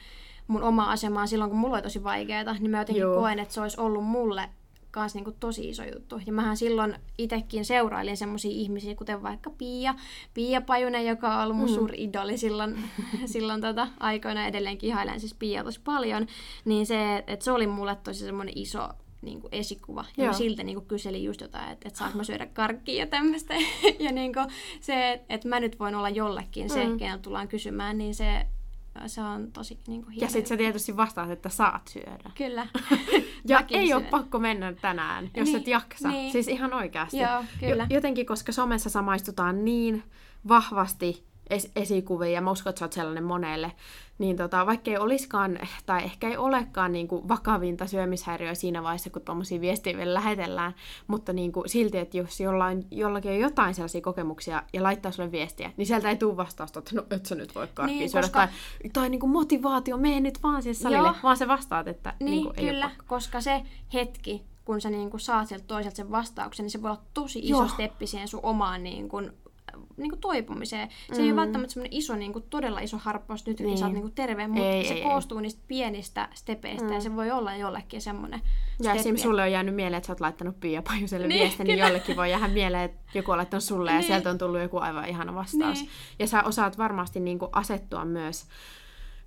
[0.46, 3.20] mun omaa asemaan silloin, kun mulla oli tosi vaikeaa, niin mä jotenkin Joo.
[3.20, 4.48] Koen, että se olisi ollut mulle
[4.90, 6.20] kans niinku tosi iso juttu.
[6.26, 9.94] Ja mähän silloin itekin seurailin semmoisia ihmisiä, kuten vaikka Pia,
[10.34, 11.74] Pia Pajunen, joka on ollut mun mm.
[11.74, 12.84] suuri idoli silloin,
[13.26, 16.26] silloin tota, aikoina edelleenkin ihailen siis Pia tosi paljon,
[16.64, 18.88] niin se, että se oli mulle tosi semmoinen iso
[19.22, 20.04] niin kuin esikuva.
[20.16, 20.32] Ja Joo.
[20.32, 23.54] mä siltä niin kuin kyselin just jotain, että, että saanko mä syödä karkkia ja tämmöistä.
[24.04, 24.46] ja niin kuin
[24.80, 26.90] se, että mä nyt voin olla jollekin se, Mm.
[26.90, 26.98] mm.
[26.98, 28.46] keneltä tullaan kysymään, niin se,
[29.06, 32.30] se on tosi niin kuin Ja sitten sä tietysti vastaat, että saat syödä.
[32.34, 32.66] Kyllä.
[33.48, 34.10] Ja Mäkin ei ole syön.
[34.10, 36.08] pakko mennä tänään, jos Niin, et jaksa.
[36.08, 36.32] niin.
[36.32, 37.18] Siis ihan oikeasti.
[37.18, 37.86] Joo, kyllä.
[37.90, 40.02] jotenkin, koska somessa samaistutaan niin
[40.48, 43.72] vahvasti es- esikuviin, ja mä uskon, että sä oot sellainen monelle,
[44.18, 49.10] niin tota, vaikka ei olisikaan, tai ehkä ei olekaan niin kuin vakavinta syömishäiriöä siinä vaiheessa,
[49.10, 50.74] kun tuommoisia viestejä vielä lähetellään,
[51.06, 55.32] mutta niin kuin silti, että jos jollain, jollakin on jotain sellaisia kokemuksia ja laittaa sulle
[55.32, 58.22] viestiä, niin sieltä ei tule vastausta, että no et sä nyt voi karkkia Niin, syödä,
[58.26, 58.48] koska- tai,
[58.92, 61.16] tai niin kuin motivaatio, mene nyt vaan sinne salille, Joo.
[61.22, 63.62] vaan se vastaat, että Niin, niin kuin, ei kyllä, koska se
[63.94, 67.38] hetki, kun sä niin kuin saat sieltä toiselta sen vastauksen, niin se voi olla tosi
[67.38, 67.68] iso Joo.
[67.68, 69.32] steppi siihen sun omaan niin kuin,
[69.96, 70.88] niin kuin toipumiseen.
[71.12, 73.68] Se ei ole välttämättä semmoinen iso, niin kuin, todella iso harppaus nyt, kun Mm.
[73.68, 73.78] Niin.
[73.78, 77.16] sä oot niin kuin terve, mutta Ei, se ei, koostuu niistä pienistä stepeistä ja se
[77.16, 78.40] voi olla jollekin semmoinen
[78.82, 81.78] Ja esimerkiksi sulle on jäänyt mieleen, että sä oot laittanut Pia Pajuselle Niin, viestin, niin
[81.78, 84.06] jollekin voi jäädä mieleen, että joku on laittanut sulle ja Niin.
[84.06, 85.78] sieltä on tullut joku aivan ihana vastaus.
[85.80, 85.90] Niin.
[86.18, 88.46] Ja sä osaat varmasti niin kuin asettua myös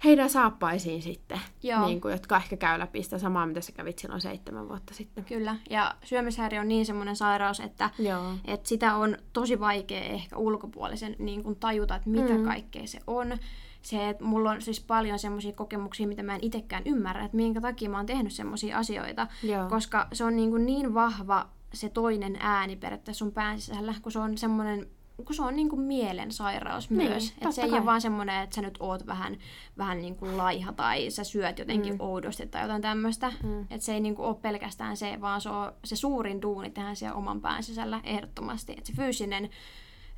[0.03, 1.85] heidän saappaisiin sitten, Joo.
[1.85, 5.25] niin kuin, jotka ehkä käy läpi sitä samaa, mitä sä kävit silloin seitsemän vuotta sitten.
[5.25, 8.33] Kyllä, ja syömishäiriö on niin semmoinen sairaus, että Joo.
[8.45, 12.43] Et sitä on tosi vaikea ehkä ulkopuolisen niin kun tajuta, että mitä mm.
[12.43, 13.37] kaikkea se on.
[13.81, 17.61] Se, että mulla on siis paljon semmoisia kokemuksia, mitä mä en itsekään ymmärrä, että minkä
[17.61, 19.27] takia mä oon tehnyt semmoisia asioita.
[19.43, 19.69] Joo.
[19.69, 24.11] Koska se on niin, kuin niin vahva se toinen ääni periaatteessa sun pään sisällä, kun
[24.11, 24.87] se on semmoinen
[25.25, 27.31] kun se on niin kuin mielen sairaus Niin, myös.
[27.31, 27.77] totta Et se ei kai.
[27.79, 29.37] ole vaan semmoinen, että sä nyt oot vähän,
[29.77, 31.99] vähän niin kuin laiha tai sä syöt jotenkin Mm.
[32.01, 33.31] oudosti tai jotain tämmöistä.
[33.43, 33.61] Mm.
[33.61, 36.95] Että se ei niin kuin ole pelkästään se, vaan se, on, se suurin duuni tehdään
[36.95, 38.71] siellä oman pään sisällä ehdottomasti.
[38.71, 39.49] Että se fyysinen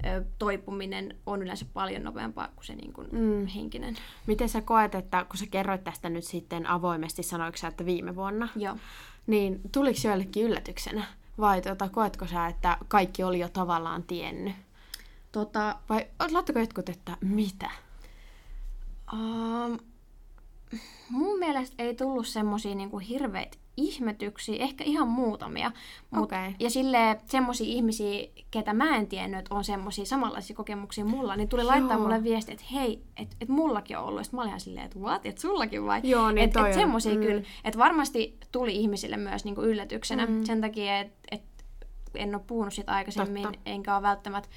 [0.05, 3.47] ö, toipuminen on yleensä paljon nopeampaa kuin se niin kuin Mm.
[3.47, 3.95] henkinen.
[4.27, 8.15] Miten sä koet, että kun sä kerroit tästä nyt sitten avoimesti, sanoiko sä, että viime
[8.15, 8.77] vuonna, Joo.
[9.27, 11.03] niin tuliko joillekin yllätyksenä?
[11.39, 14.53] Vai tota, koetko sä, että kaikki oli jo tavallaan tiennyt?
[15.31, 17.69] Tota, Vai laittako jotkut, että mitä?
[19.13, 19.79] um,
[21.09, 25.71] mun mielestä ei tullut semmosia niinku hirveitä ihmetyksiä, ehkä ihan muutamia.
[26.11, 26.55] Mut, Okei.
[26.59, 31.49] Ja sille semmoisia ihmisiä, ketä mä en tiennyt, että on semmoisia samanlaisia kokemuksia mulla, niin
[31.49, 32.01] tuli laittaa Joo.
[32.01, 34.23] mulle viesti, että hei, että et mullakin on ollut.
[34.23, 36.01] Sitten mä olin silleen, että what, että sullakin vai?
[36.03, 36.81] Joo, niin et, toi et on.
[36.81, 37.21] semmoisia Mm.
[37.21, 40.43] kyllä, että varmasti tuli ihmisille myös niinku yllätyksenä Mm.
[40.43, 41.41] sen takia, että et
[42.15, 43.59] en ole puhunut siitä aikaisemmin, Totta.
[43.65, 44.49] enkä ole välttämättä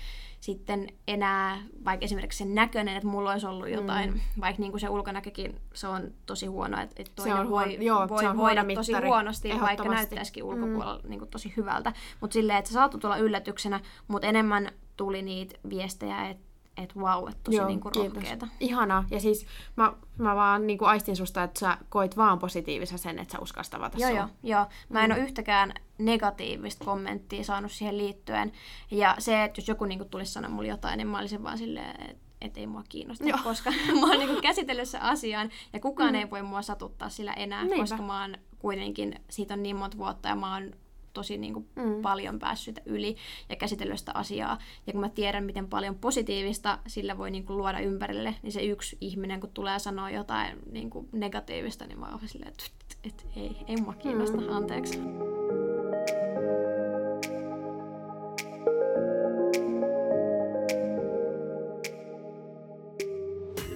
[0.42, 4.20] sitten enää, vaikka esimerkiksi sen näköinen, että mulla olisi ollut jotain, mm.
[4.40, 7.82] vaikka niin kuin se ulkonäkökin, se on tosi huono, että, että toinen on voi, huono-
[7.82, 11.10] joo, voi se on voida huono tosi huonosti, vaikka näyttäisikin ulkopuolella mm.
[11.10, 11.92] niin kuin tosi hyvältä.
[12.20, 17.28] Mutta silleen, että se saattoi tulla yllätyksenä, mutta enemmän tuli niitä viestejä, että et wow,
[17.28, 18.14] että tosi Joo, niin kuin kiitos.
[18.14, 18.48] rohkeeta.
[18.60, 19.04] Ihanaa.
[19.10, 23.18] Ja siis mä, mä vaan niin kuin aistin susta, että sä koit vaan positiivisen sen,
[23.18, 24.66] että sä uskalsit tavata Joo, joo, joo.
[24.88, 25.16] Mä en Mm.
[25.16, 28.52] ole yhtäkään negatiivista kommenttia saanut siihen liittyen.
[28.90, 32.10] Ja se, että jos joku niinku tulisi sanoa mulle jotain, niin mä olisin vaan silleen,
[32.10, 33.38] että et ei mua kiinnosta, Joo.
[33.44, 36.14] koska mä oon niinku käsitellyt sen asian ja kukaan Mm.
[36.14, 37.76] ei voi mua satuttaa sillä enää, Niinpä.
[37.82, 40.70] koska mä oon kuitenkin, siitä on niin monta vuotta ja mä oon
[41.12, 42.02] tosi niinku Mm.
[42.02, 43.16] paljon päässyt yli
[43.48, 44.58] ja käsitellyt sitä asiaa.
[44.86, 48.96] Ja kun mä tiedän, miten paljon positiivista sillä voi niinku luoda ympärille, niin se yksi
[49.00, 52.64] ihminen, kun tulee sanoa jotain niinku negatiivista, niin mä oon silleen, että
[53.04, 56.21] et, ei, ei mua kiinnosta, Mm.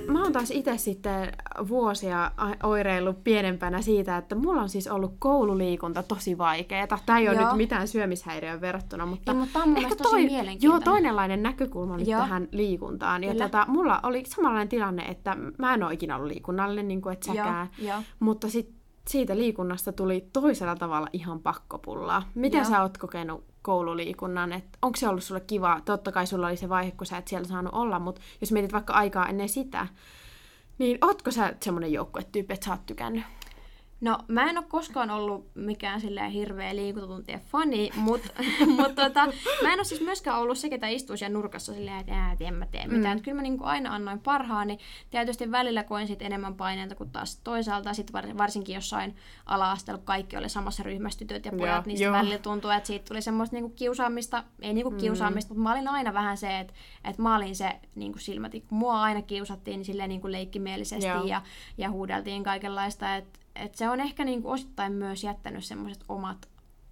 [0.09, 1.33] Mä oon taas itse sitten
[1.69, 2.31] vuosia
[2.63, 6.99] oireillut pienempänä siitä, että mulla on siis ollut koululiikunta tosi vaikeeta.
[7.07, 7.49] Tää ei ole Joo.
[7.49, 10.85] nyt mitään syömishäiriöön verrattuna, mutta, Ei, mutta on ehkä toi, mielenkiintoinen.
[10.87, 12.21] Joo, toinenlainen näkökulma nyt Joo.
[12.21, 13.25] tähän liikuntaan.
[13.25, 17.13] Ja tota, mulla oli samanlainen tilanne, että mä en ole ikinä ollut liikunnallinen, niin kuin
[17.13, 17.69] et säkään.
[17.79, 18.03] Joo, joo.
[18.21, 18.77] Mutta sit
[19.09, 22.23] siitä liikunnasta tuli toisella tavalla ihan pakkopullaa.
[22.35, 22.71] Miten Joo.
[22.71, 24.53] sä oot kokenut koululiikunnan?
[24.53, 25.81] Et onko se ollut sulle kiva?
[25.85, 28.73] Totta kai sulla oli se vaihe, kun sä et siellä saanut olla, mutta jos mietit
[28.73, 29.87] vaikka aikaa ennen sitä,
[30.79, 33.25] niin ootko sä semmonen joukkuetyyppi, että sä oot tykännyt?
[34.01, 38.29] No, mä en ole koskaan ollut mikään silleen hirveä liikuntatuntien fani, mutta
[38.77, 39.27] mut, tota,
[39.63, 42.55] mä en ole siis myöskään ollut se, ketä istuu siellä nurkassa silleen, että et en
[42.55, 43.19] mä tee mitään.
[43.19, 43.23] Mm.
[43.23, 44.79] Kyllä mä niinku aina annoin parhaani.
[45.11, 47.95] Tietysti välillä koin sit enemmän paineita kuin taas toisaalta.
[47.95, 52.05] Sitten var, varsinkin jossain ala-asteella, kun kaikki oli samassa ryhmässä tytöt ja pojat, niin sit
[52.05, 52.13] joo.
[52.13, 54.45] välillä tuntui, että siitä tuli semmoista niinku kiusaamista.
[54.63, 54.97] Ei niinku Mm.
[54.97, 58.75] kiusaamista, mutta mä olin aina vähän se, että, että mä olin se niinku silmätikku.
[58.75, 61.25] Mua aina kiusattiin silleen niinku leikkimielisesti Joo.
[61.25, 61.43] ja,
[61.79, 63.17] ja huudeltiin kaikenlaista.
[63.17, 66.49] Että et se on ehkä niinku osittain myös jättänyt semmoiset omat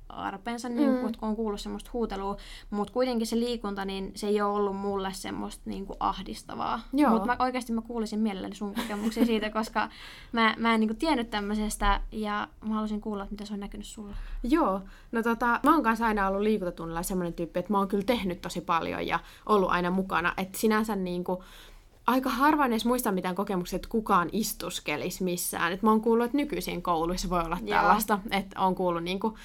[0.08, 0.76] arpensa, mm.
[0.76, 2.36] niinku, kun on kuullut semmoista huutelua,
[2.70, 6.80] mutta kuitenkin se liikunta, niin se ei ole ollut mulle semmoista niinku ahdistavaa.
[6.92, 7.10] Joo.
[7.10, 9.88] Mutta mä, oikeasti mä kuulisin mielelläni sun kokemuksia siitä, koska
[10.32, 13.86] mä, mä en niinku tiennyt tämmöisestä ja mä halusin kuulla, että mitä se on näkynyt
[13.86, 14.16] sulla.
[14.42, 14.80] Joo,
[15.12, 18.40] no tota, mä oon kanssa aina ollut liikuntatunnilla semmoinen tyyppi, että mä oon kyllä tehnyt
[18.40, 20.34] tosi paljon ja ollut aina mukana.
[20.36, 21.44] Että sinänsä niinku,
[22.06, 25.72] aika harvoin edes muista mitään kokemuksia, että kukaan istuskelisi missään.
[25.72, 27.78] Et mä oon kuullut, että nykyisin kouluissa voi olla Joo.
[27.78, 28.18] tällaista.
[28.30, 29.36] Että on kuullut niinku,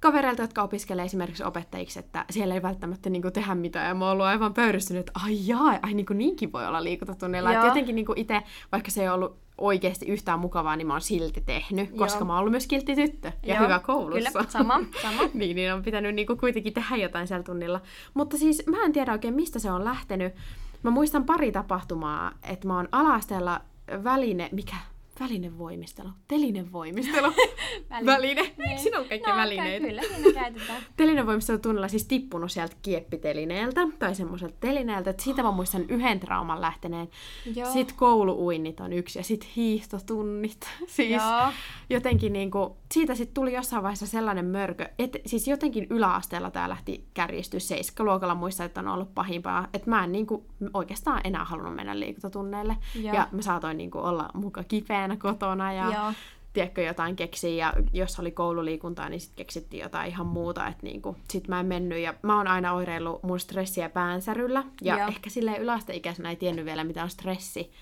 [0.00, 3.88] kavereilta, jotka opiskelee esimerkiksi opettajiksi, että siellä ei välttämättä niinku tehdä mitään.
[3.88, 7.50] Ja mä oon ollut aivan pöyristynyt, että ai jaa, ai niinku niinkin voi olla liikuntatunnilla.
[7.50, 7.66] Et Joo.
[7.66, 11.88] jotenkin niinku itse, vaikka se ei ollut oikeasti yhtään mukavaa, niin mä oon silti tehnyt,
[11.88, 11.98] Joo.
[11.98, 14.30] koska mä oon ollut myös kiltti tyttö ja Joo, hyvä koulussa.
[14.30, 15.22] Kyllä, sama, sama.
[15.34, 17.80] niin, niin on pitänyt niinku kuitenkin tehdä jotain siellä tunnilla.
[18.14, 20.34] Mutta siis mä en tiedä oikein, mistä se on lähtenyt.
[20.82, 23.60] Mä muistan pari tapahtumaa, että mä oon ala-asteella
[24.04, 24.76] väline, mikä?
[25.20, 26.08] Välinevoimistelu.
[26.28, 27.32] Telinevoimistelu.
[28.06, 28.54] Väline.
[28.58, 28.78] Niin.
[28.78, 29.86] Siinä on kaikki no, välineitä.
[29.86, 30.82] Kyllä, siinä käytetään.
[30.96, 37.08] Telinevoimistelutunnilla siis tippunut sieltä kieppitelineeltä tai semmoiselta telineeltä, että siitä mä muistan yhden trauman lähteneen.
[37.54, 37.72] Joo.
[37.72, 40.68] Sitten kouluuinnit on yksi ja sitten hiihtotunnit.
[40.86, 41.52] Siis Joo.
[41.90, 47.04] jotenkin niinku, siitä sitten tuli jossain vaiheessa sellainen mörkö, että siis jotenkin yläasteella tämä lähti
[47.14, 52.00] kärjistyä seiskaluokalla, muista, että on ollut pahimpaa, että mä en niinku oikeastaan enää halunnut mennä
[52.00, 52.76] liikuntatunneille.
[52.94, 53.14] Joo.
[53.14, 56.12] Ja mä saatoin niinku olla muka kipeänä kotona ja Joo.
[56.52, 61.16] tiedätkö, jotain keksiä, ja jos oli koululiikuntaa, niin sitten keksittiin jotain ihan muuta, että niinku,
[61.30, 65.08] sit mä en mennyt, ja mä oon aina oireillut mun stressiä päänsäryllä, ja Joo.
[65.08, 67.72] ehkä silleen yläasteikäisenä ei tiennyt vielä, mitä on stressi,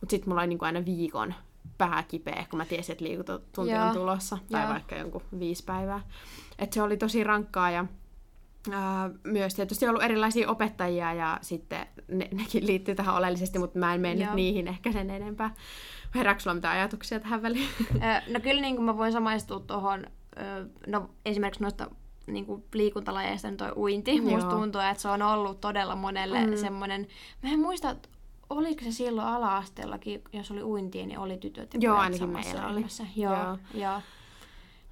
[0.00, 1.34] mutta sitten mulla oli niinku aina viikon
[1.78, 3.84] pää kipeä, kun mä tiesin, että liikuntatunti Joo.
[3.84, 4.70] on tulossa, tai Joo.
[4.72, 6.00] vaikka jonkun viisi päivää.
[6.58, 7.84] Et se oli tosi rankkaa, ja
[8.72, 13.94] ää, myös tietysti ollut erilaisia opettajia, ja sitten ne, nekin liittyy tähän oleellisesti, mutta mä
[13.94, 14.34] en mennyt Joo.
[14.34, 15.54] niihin ehkä sen enempää.
[16.14, 17.68] Herääkö sulla mitään ajatuksia tähän väliin?
[18.32, 20.06] No kyllä niin kuin mä voin samaistua tuohon,
[20.86, 21.90] no esimerkiksi noista
[22.26, 24.16] niin kuin liikuntalajeista niin toi uinti.
[24.16, 24.24] Joo.
[24.24, 26.50] Musta tuntuu, että se on ollut todella monelle Mm.
[26.50, 26.56] mm.
[26.56, 27.06] semmoinen,
[27.42, 27.96] mä en muista,
[28.50, 32.84] oliko se silloin ala-asteellakin, jos oli uintia, niin oli tytöt ja Joo, ainakin meillä oli.
[33.16, 33.58] Joo, Joo.
[33.74, 34.00] joo.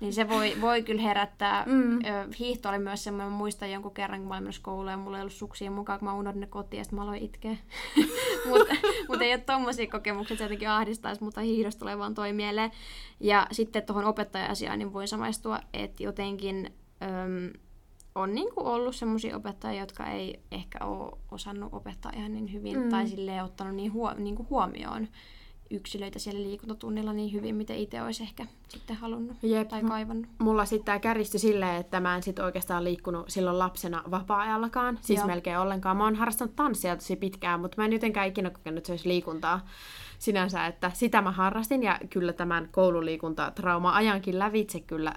[0.00, 1.64] Niin se voi, voi kyllä herättää.
[1.66, 1.98] Mm.
[2.38, 5.20] Hiihto oli myös semmoinen, muistan jonkun kerran, kun mä olin menossa kouluun ja mulla ei
[5.20, 7.56] ollut suksia mukaan, kun mä unohdin ne kotiin ja sitten mä aloin itkeä.
[8.50, 8.74] mutta
[9.08, 12.70] mut ei ole tommosia kokemuksia, että se jotenkin ahdistaisi, mutta hiihdosta tulee vaan toi mieleen.
[13.20, 16.70] Ja sitten tuohon opettaja-asiaan niin voin samaistua, että jotenkin...
[17.02, 17.60] Öm,
[18.14, 22.80] on niin kuin ollut sellaisia opettajia, jotka ei ehkä ole osannut opettaa ihan niin hyvin
[22.80, 22.88] mm.
[22.88, 25.08] tai sille ottanut niin, huo, niin kuin huomioon
[25.70, 29.68] yksilöitä siellä liikuntatunnilla niin hyvin, miten itse olisi ehkä sitten halunnut Jep.
[29.68, 30.26] tai kaivannut.
[30.38, 35.18] Mulla sitten tämä kärjistyi silleen, että mä en sitten oikeastaan liikkunut silloin lapsena vapaa-ajallakaan, siis
[35.18, 35.26] Joo.
[35.26, 35.96] melkein ollenkaan.
[35.96, 39.08] Mä oon harrastanut tanssia tosi pitkään, mutta mä en jotenkaan ikinä kokenut, että se olisi
[39.08, 39.66] liikuntaa
[40.20, 45.14] sinänsä, että sitä mä harrastin ja kyllä tämän koululiikuntatrauma ajankin lävitse kyllä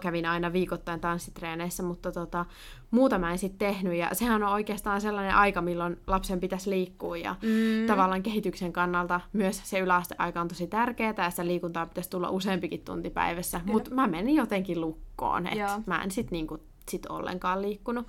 [0.00, 2.44] kävin aina viikoittain tanssitreeneissä, mutta tota,
[2.90, 7.16] muuta mä en sitten tehnyt ja sehän on oikeastaan sellainen aika, milloin lapsen pitäisi liikkua
[7.16, 7.86] ja mm.
[7.86, 12.84] tavallaan kehityksen kannalta myös se yläasteaika on tosi tärkeää ja sitä liikuntaa pitäisi tulla useampikin
[12.84, 18.06] tunti päivässä, mutta mä menin jotenkin lukkoon, että mä en sitten niinku sit ollenkaan liikkunut.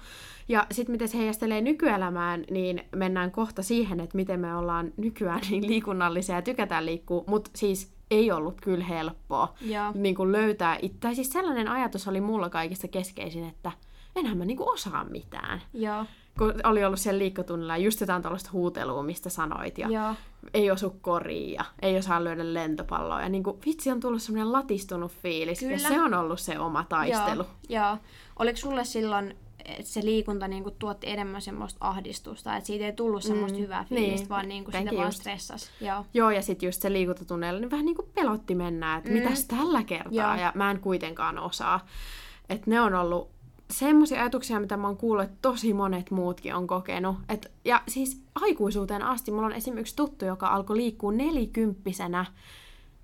[0.48, 5.42] Ja sitten miten se heijastelee nykyelämään, niin mennään kohta siihen, että miten me ollaan nykyään
[5.50, 9.54] niin liikunnallisia ja tykätään liikkua, mutta siis ei ollut kyllä helppoa
[9.94, 10.80] niin kuin löytää.
[11.00, 13.72] Tai siis sellainen ajatus oli mulla kaikista keskeisin, että
[14.16, 15.62] enhän mä niin kuin osaa mitään.
[15.74, 16.06] Joo.
[16.38, 19.78] Kun oli ollut siellä liikkotunnilla ja just jotain tällaista huutelua, mistä sanoit.
[19.78, 20.16] Ja Joo.
[20.54, 23.22] ei osu koriin ja ei osaa lyödä lentopalloa.
[23.22, 25.60] Ja niin kuin, vitsi on tullut semmoinen latistunut fiilis.
[25.60, 25.74] Kyllä.
[25.74, 27.46] Ja se on ollut se oma taistelu.
[27.70, 27.86] Joo.
[27.86, 27.98] Joo.
[28.40, 32.94] Oliko sulle silloin että se liikunta niin kuin, tuotti enemmän semmoista ahdistusta, että siitä ei
[32.94, 35.70] tullut semmoista mm, hyvää fiilistä, niin, vaan niin kuin, sitä vaan stressasi.
[35.82, 39.18] Joo, Joo ja sitten just se liikuntatunneilla niin vähän niin kuin pelotti mennä, että mm.
[39.18, 40.42] mitäs tällä kertaa, Joo.
[40.42, 41.88] ja mä en kuitenkaan osaa.
[42.50, 43.30] Että ne on ollut
[43.72, 47.16] semmoisia ajatuksia, mitä mä oon kuullut, että tosi monet muutkin on kokenut.
[47.30, 52.26] Et, ja siis aikuisuuteen asti mulla on esimerkiksi tuttu, joka alkoi liikkua nelikymppisenä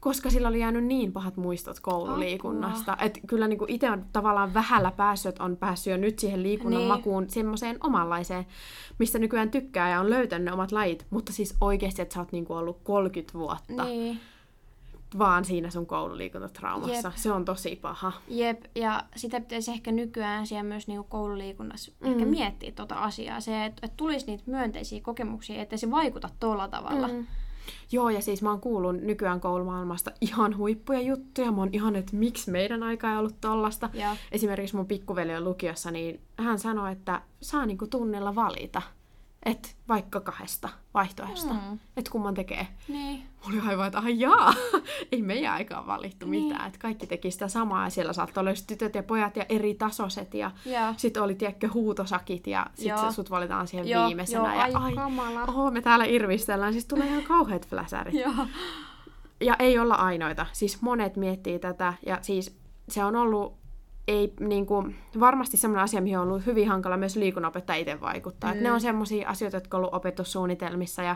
[0.06, 2.98] koska sillä oli jäänyt niin pahat muistot koululiikunnasta.
[3.02, 6.88] Että kyllä niin itse on tavallaan vähällä päässyt, on päässyt jo nyt siihen liikunnan niin.
[6.88, 8.46] makuun semmoiseen omanlaiseen,
[9.00, 11.06] mistä nykyään tykkää ja on löytänyt ne omat lajit.
[11.10, 13.84] Mutta siis oikeasti, että sä oot niin kuin ollut 30 vuotta.
[13.84, 14.20] Niin
[15.18, 17.08] vaan siinä sun koululiikuntatraumassa.
[17.08, 17.16] Jep.
[17.16, 18.12] Se on tosi paha.
[18.28, 22.12] Jep, ja sitä pitäisi ehkä nykyään siellä myös niinku koululiikunnassa mm.
[22.12, 23.40] ehkä miettiä tuota asiaa.
[23.42, 27.08] Se, että et tulisi niitä myönteisiä kokemuksia, että se vaikuta tuolla tavalla.
[27.08, 27.26] Mm.
[27.92, 31.52] Joo, ja siis mä oon kuullut nykyään koulumaailmasta ihan huippuja juttuja.
[31.52, 33.90] Mä oon ihan, että miksi meidän aika ei ollut tollasta.
[33.94, 34.16] Ja.
[34.32, 38.82] Esimerkiksi mun pikkuveli on lukiossa, niin hän sanoi, että saa niinku tunnilla valita
[39.46, 41.80] että vaikka kahdesta vaihtoehdosta, mm.
[41.98, 42.68] että kumman tekee.
[42.88, 43.24] Niin.
[43.46, 44.54] Mulla oli aivan, että jaa,
[45.12, 46.44] ei meidän aikaan valittu niin.
[46.44, 49.76] mitään, että kaikki teki sitä samaa ja siellä saattoi olla tytöt ja pojat ja eri
[49.76, 50.52] tasoiset ja
[50.98, 54.08] sitten oli tiedätkö huutosakit ja sitten sut valitaan siihen Joo.
[54.08, 54.54] viimeisenä.
[54.56, 55.44] Joo, ja ai, kamala.
[55.44, 58.16] oho, me täällä irvistellään, siis tulee ihan kauheat fläsärit.
[59.42, 62.58] ja ei olla ainoita, siis monet miettii tätä ja siis
[62.90, 63.65] se on ollut
[64.08, 68.54] ei niin kuin, varmasti semmoinen asia, mihin on ollut hyvin hankala myös liikunnanopettaja itse vaikuttaa.
[68.54, 68.64] Mm.
[68.64, 71.16] ne on semmoisia asioita, jotka on ollut opetussuunnitelmissa ja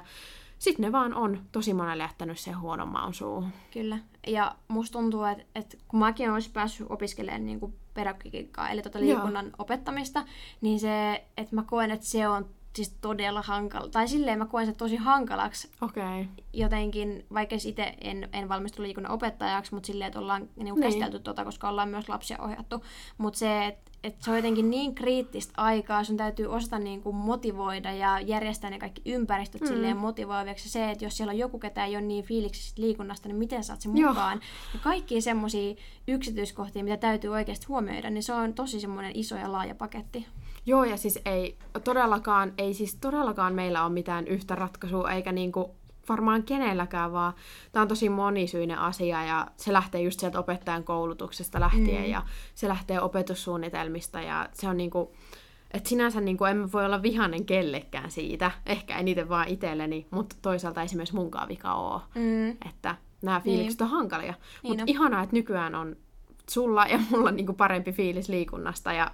[0.59, 3.49] sitten ne vaan on tosi monelle jättänyt sen huonon maun suuhun.
[3.73, 3.99] Kyllä.
[4.27, 9.45] Ja musta tuntuu, että, että kun mäkin olisin päässyt opiskelemaan niin pedagogiikkaa, eli tuota liikunnan
[9.45, 9.55] Joo.
[9.57, 10.25] opettamista,
[10.61, 12.45] niin se, että mä koen, että se on
[12.83, 13.89] siis todella hankala.
[13.89, 15.69] Tai silleen mä koen sen tosi hankalaksi.
[15.81, 16.25] Okay.
[16.53, 20.81] Jotenkin, vaikka itse en, en valmistu liikunnan opettajaksi, mutta silleen, että ollaan niin niin.
[20.81, 22.83] käsitelty tota, koska ollaan myös lapsia ohjattu.
[23.17, 27.15] Mutta se, että et se on jotenkin niin kriittistä aikaa, sun täytyy osata niin kuin
[27.15, 29.67] motivoida ja järjestää ne kaikki ympäristöt mm.
[29.67, 30.69] silleen motivoivaksi.
[30.69, 33.81] Se, että jos siellä on joku, ketä ei ole niin fiiliksistä liikunnasta, niin miten saat
[33.81, 34.37] sen mukaan.
[34.37, 34.73] Joo.
[34.73, 35.75] Ja kaikki semmoisia
[36.07, 40.27] yksityiskohtia, mitä täytyy oikeasti huomioida, niin se on tosi semmoinen iso ja laaja paketti.
[40.69, 45.75] Joo, ja siis ei todellakaan, ei siis todellakaan meillä ole mitään yhtä ratkaisua, eikä niinku
[46.09, 47.33] varmaan kenelläkään, vaan
[47.71, 52.09] tämä on tosi monisyinen asia ja se lähtee just sieltä opettajan koulutuksesta lähtien mm.
[52.09, 52.21] ja
[52.55, 55.13] se lähtee opetussuunnitelmista ja se on niinku,
[55.71, 60.81] että sinänsä niinku en voi olla vihanen kellekään siitä, ehkä eniten vaan itselleni, mutta toisaalta
[60.81, 62.49] esimerkiksi munkaan vika oo, mm.
[62.49, 63.85] että nämä fiilikset niin.
[63.85, 64.33] on hankalia.
[64.63, 65.95] Niin mutta ihanaa, että nykyään on
[66.49, 69.11] sulla ja mulla niinku parempi fiilis liikunnasta ja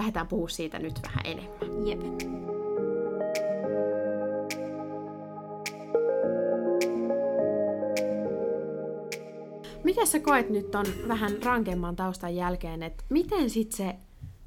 [0.00, 1.86] lähdetään puhua siitä nyt vähän enemmän.
[1.86, 2.00] Jep.
[9.84, 13.96] Miten sä koet nyt on vähän rankemman taustan jälkeen, että miten sit se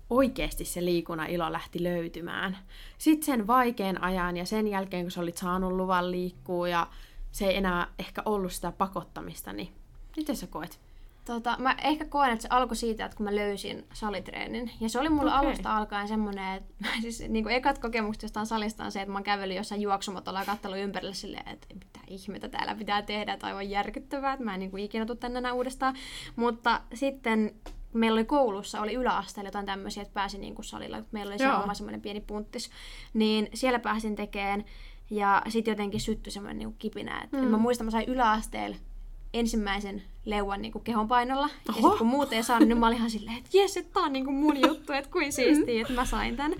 [0.09, 2.57] oikeasti se liikunnan ilo lähti löytymään?
[2.97, 6.87] Sitten sen vaikean ajan ja sen jälkeen, kun sä olit saanut luvan liikkua ja
[7.31, 9.69] se ei enää ehkä ollut sitä pakottamista, niin
[10.17, 10.79] miten sä koet?
[11.25, 14.71] Tota, mä ehkä koen, että se alkoi siitä, että kun mä löysin salitreenin.
[14.79, 15.45] Ja se oli mulle okay.
[15.45, 19.17] alusta alkaen semmoinen, että siis, niin kuin ekat kokemukset jostain salista on se, että mä
[19.17, 23.47] oon kävellyt jossain juoksumatolla ja katsellut ympärille silleen, että mitä ihmettä täällä pitää tehdä, että
[23.47, 25.95] aivan järkyttävää, että mä en niin kuin ikinä tule tänne enää uudestaan.
[26.35, 27.55] Mutta sitten
[27.93, 31.53] meillä oli koulussa, oli yläasteella jotain tämmöisiä, että pääsin niin kuin salilla, meillä oli se
[31.53, 32.69] oma semmoinen pieni punttis,
[33.13, 34.65] niin siellä pääsin tekemään
[35.09, 37.21] ja sitten jotenkin syttyi semmoinen niin kipinä.
[37.23, 37.43] Että mm.
[37.43, 38.77] Mä muistan, mä sain yläasteella
[39.33, 41.45] ensimmäisen leuan niin kuin kehonpainolla.
[41.45, 41.53] Oho.
[41.67, 44.03] Ja sitten kun muut ei saanut, niin mä olin ihan silleen, että jes, että tää
[44.03, 46.55] on niin kuin mun juttu, että kuin siistiä, että mä sain tän.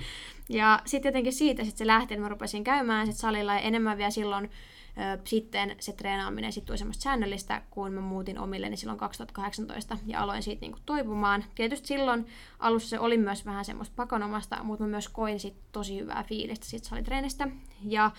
[0.50, 3.98] Ja sitten jotenkin siitä sit se lähti, että mä rupesin käymään sit salilla ja enemmän
[3.98, 9.00] vielä silloin ö, sitten se treenaaminen sit tuli semmoista säännöllistä, kun mä muutin omilleni silloin
[9.00, 11.44] 2018 ja aloin siitä niinku toipumaan.
[11.56, 12.26] Tietysti silloin
[12.60, 16.66] alussa se oli myös vähän semmoista pakonomasta, mutta mä myös koin sit tosi hyvää fiilistä
[16.66, 17.48] siitä salitreenistä.
[17.84, 18.12] Ja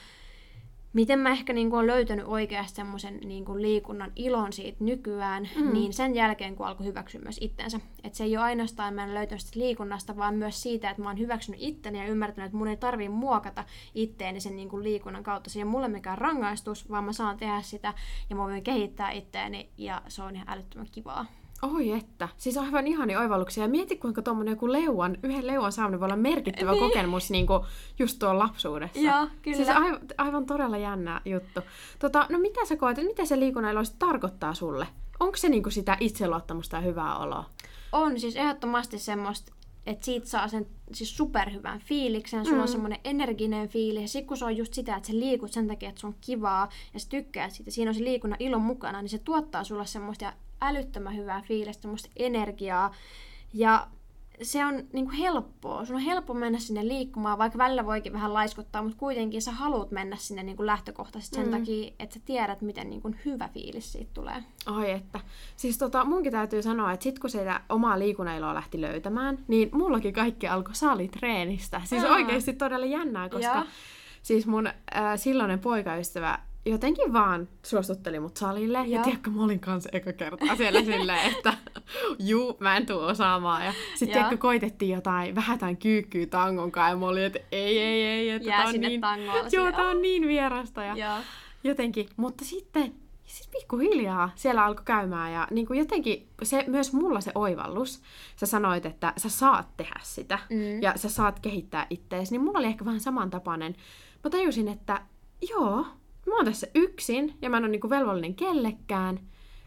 [0.95, 5.49] miten mä ehkä niin kuin olen löytänyt oikeasti semmoisen niin kuin liikunnan ilon siitä nykyään,
[5.57, 5.72] mm.
[5.72, 7.80] niin sen jälkeen kun alkoi hyväksyä myös itsensä.
[8.05, 11.18] Että se ei ole ainoastaan mä en löytänyt liikunnasta, vaan myös siitä, että mä oon
[11.18, 13.64] hyväksynyt itteni ja ymmärtänyt, että mun ei tarvii muokata
[13.95, 15.51] itteeni sen niin kuin liikunnan kautta.
[15.51, 17.95] Se ei ole mulle mikään rangaistus, vaan mä saan tehdä sitä
[18.30, 21.26] ja mä voin kehittää itteeni ja se on ihan älyttömän kivaa.
[21.62, 22.28] Oi että.
[22.36, 23.64] Siis aivan ihani oivalluksia.
[23.64, 26.80] Ja mieti kuinka tuommoinen joku leuan, yhden leuan saaminen voi olla merkittävä niin.
[26.80, 27.62] kokemus niin kuin
[27.98, 29.00] just tuolla lapsuudessa.
[29.00, 29.57] Joo, kyllä.
[29.57, 31.61] Siis aivan, aivan todella jännä juttu.
[31.98, 34.86] Tota, no mitä sä koet, mitä se liikunnalla tarkoittaa sulle?
[35.20, 37.44] Onko se niin kuin sitä itseluottamusta ja hyvää oloa?
[37.92, 39.52] On siis ehdottomasti semmoista,
[39.86, 42.62] että siitä saa sen siis superhyvän fiiliksen, sulla mm.
[42.62, 45.68] on semmoinen energinen fiilis, ja sit kun se on just sitä, että sä liikut sen
[45.68, 49.02] takia, että se on kivaa, ja sä tykkäät siitä, siinä on se liikunnan ilon mukana,
[49.02, 52.94] niin se tuottaa sulle semmoista älyttömän hyvää fiilistä, energiaa.
[53.55, 53.86] Ja
[54.42, 55.84] se on niin kuin helppoa.
[55.84, 59.90] Sun on helppo mennä sinne liikkumaan, vaikka välillä voikin vähän laiskottaa, mutta kuitenkin sä haluat
[59.90, 61.50] mennä sinne niin kuin lähtökohtaisesti sen mm.
[61.50, 64.44] takia, että sä tiedät, miten niin kuin hyvä fiilis siitä tulee.
[64.66, 65.20] Ai että.
[65.57, 70.14] Siis tota, munkin täytyy sanoa, että sit kun sitä omaa liikunnailoa lähti löytämään, niin mullakin
[70.14, 71.80] kaikki alkoi salitreenistä.
[71.84, 72.12] Siis Aa.
[72.12, 73.66] oikeasti todella jännää, koska ja.
[74.22, 74.74] siis mun äh,
[75.16, 78.78] silloinen poikaystävä jotenkin vaan suostutteli mut salille.
[78.78, 81.54] Ja, ja tiedätkö, mä olin kanssa eka kertaa siellä silleen, että
[82.18, 83.64] juu, mä en tuu osaamaan.
[83.64, 86.90] Ja sitten tiedätkö, koitettiin jotain, vähän jotain kyykkyä tangon kanssa.
[86.90, 88.30] Ja mä olin, että ei, ei, ei.
[88.30, 89.48] Että Jää tää on sinne niin, tangolla.
[89.52, 90.82] Joo, tää on niin vierasta.
[90.82, 91.22] Ja, ja.
[91.64, 92.94] jotenkin, mutta sitten
[93.24, 98.02] siis pikkuhiljaa siellä alkoi käymään ja niin kuin jotenkin se, myös mulla se oivallus,
[98.36, 100.82] sä sanoit, että sä saat tehdä sitä mm.
[100.82, 103.76] ja sä saat kehittää itteesi, niin mulla oli ehkä vähän samantapainen.
[104.24, 105.00] Mä tajusin, että
[105.50, 105.86] joo,
[106.26, 109.20] mä oon tässä yksin ja mä en ole niinku velvollinen kellekään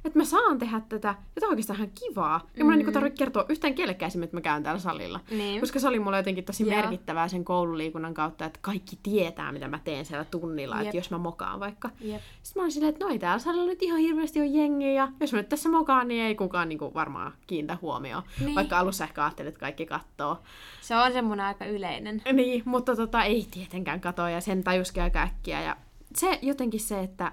[0.07, 2.47] että mä saan tehdä tätä, ja tämä on oikeastaan ihan kivaa.
[2.55, 2.93] Ja mun ei mm.
[2.93, 5.19] tarvitse kertoa yhtään kellekään että mä käyn täällä salilla.
[5.31, 5.59] Niin.
[5.59, 6.75] Koska se oli mulle jotenkin tosi ja.
[6.75, 10.85] merkittävää sen koululiikunnan kautta, että kaikki tietää, mitä mä teen siellä tunnilla, Jep.
[10.85, 11.89] että jos mä mokaan vaikka.
[12.01, 12.21] Jep.
[12.43, 15.07] Sitten mä olin silleen, että no ei täällä salilla nyt ihan hirveästi on jengiä, ja
[15.19, 18.23] jos mä nyt tässä mokaan, niin ei kukaan niin kuin varmaan kiinnitä huomioon.
[18.39, 18.55] Niin.
[18.55, 20.37] Vaikka alussa ehkä ajattelin, että kaikki kattoo.
[20.81, 22.21] Se on semmoinen aika yleinen.
[22.33, 25.61] Niin, mutta tota, ei tietenkään katoa, ja sen tajuskin aika äkkiä.
[25.61, 25.77] Ja
[26.19, 27.31] se jotenkin se, että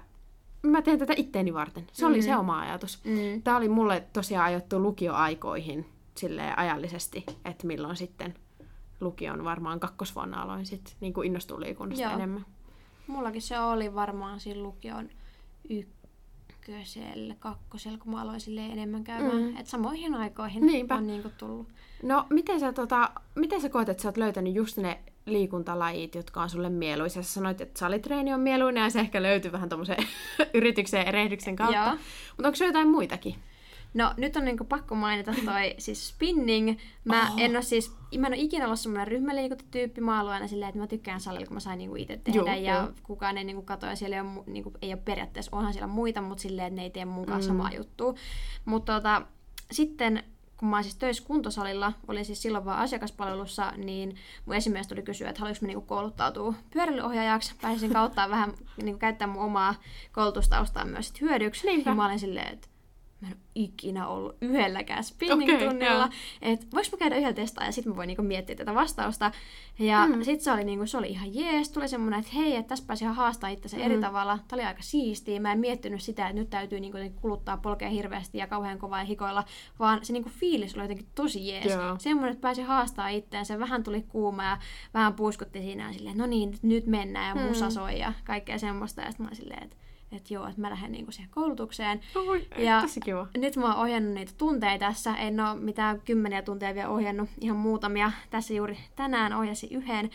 [0.63, 1.87] mä teen tätä itteeni varten.
[1.91, 2.11] Se mm.
[2.11, 2.39] oli se mm.
[2.39, 3.03] oma ajatus.
[3.03, 3.41] Mm.
[3.41, 8.35] Tämä oli mulle tosiaan ajottu lukioaikoihin silleen ajallisesti, että milloin sitten
[9.01, 12.13] lukion varmaan kakkosvuonna aloin sitten niin kuin innostua liikunnasta Joo.
[12.13, 12.45] enemmän.
[13.07, 15.09] Mullakin se oli varmaan siinä lukion
[15.69, 18.39] ykkösellä, kakkosella, kun mä aloin
[18.71, 19.41] enemmän käymään.
[19.41, 19.57] Mm.
[19.57, 20.95] Että samoihin aikoihin Niinpä.
[20.95, 21.67] on niin kuin tullut.
[22.03, 26.41] No, miten sä, tota, miten sä koet, että sä oot löytänyt just ne liikuntalajit, jotka
[26.41, 27.23] on sulle mieluisia.
[27.23, 29.97] Sä sanoit, että salitreeni on mieluinen ja se ehkä löytyy vähän tuommoisen
[30.53, 31.91] yrityksen ja erehdyksen kautta.
[32.29, 33.35] Mutta onko se jotain muitakin?
[33.93, 36.77] No nyt on niinku pakko mainita toi siis spinning.
[37.03, 37.39] Mä oh.
[37.41, 40.01] en ole siis, mä en ole ikinä ollut semmoinen ryhmäliikuntatyyppi.
[40.01, 42.39] Mä oon aina silleen, että mä tykkään salilla, kun mä sain niinku itse tehdä.
[42.39, 42.93] Joo, ja jo.
[43.03, 46.21] kukaan ei niinku katoa ja siellä ei ole, niinku, ei ole periaatteessa, onhan siellä muita,
[46.21, 47.57] mutta silleen, että ne ei tee kanssa mm.
[47.57, 48.13] samaa juttua.
[48.65, 49.21] Mutta tota,
[49.71, 50.23] sitten
[50.57, 55.01] kun mä oon siis töissä kuntosalilla, olin siis silloin vaan asiakaspalvelussa, niin mun esimies tuli
[55.01, 57.55] kysyä, että haluaisinko mä niinku kouluttautua pyöräilyohjaajaksi.
[57.61, 59.75] Pääsin kautta vähän niinku käyttää mun omaa
[60.11, 61.67] koulutustaustaa myös sit hyödyksi.
[61.67, 61.89] Niinpä.
[61.89, 62.67] Ja mä olin silleen, että
[63.21, 66.05] mä en ole ikinä ollut yhdelläkään spinning-tunnilla.
[66.05, 69.31] Okay, että voiko mä käydä yhdellä testaa ja sitten mä voin niinku miettiä tätä vastausta.
[69.79, 70.23] Ja mm.
[70.23, 71.69] sitten se oli, niinku, se oli ihan jees.
[71.69, 73.83] Tuli semmoinen, että hei, että tässä pääsi ihan haastaa itse mm.
[73.83, 74.39] eri tavalla.
[74.47, 75.39] Tämä oli aika siistiä.
[75.39, 79.05] Mä en miettinyt sitä, että nyt täytyy niinku, kuluttaa polkea hirveästi ja kauhean kovaa ja
[79.05, 79.43] hikoilla.
[79.79, 81.65] Vaan se niinku, fiilis oli jotenkin tosi jees.
[81.65, 81.99] Yeah.
[81.99, 83.59] Semmoinen, että pääsi haastaa itseään.
[83.59, 84.57] Vähän tuli kuuma ja
[84.93, 87.71] vähän puuskutti siinä silleen, no niin, nyt, mennään ja musa mm.
[87.71, 89.01] soi ja kaikkea semmoista.
[89.01, 89.75] Ja sitten mä silleen, että
[90.15, 92.01] että joo, että mä lähden niinku siihen koulutukseen.
[92.15, 93.27] Oi, ja tosi kiva.
[93.37, 95.15] nyt mä oon ohjannut niitä tunteja tässä.
[95.15, 98.11] En ole mitään kymmeniä tunteja vielä ohjannut, ihan muutamia.
[98.29, 100.09] Tässä juuri tänään ohjasin yhden.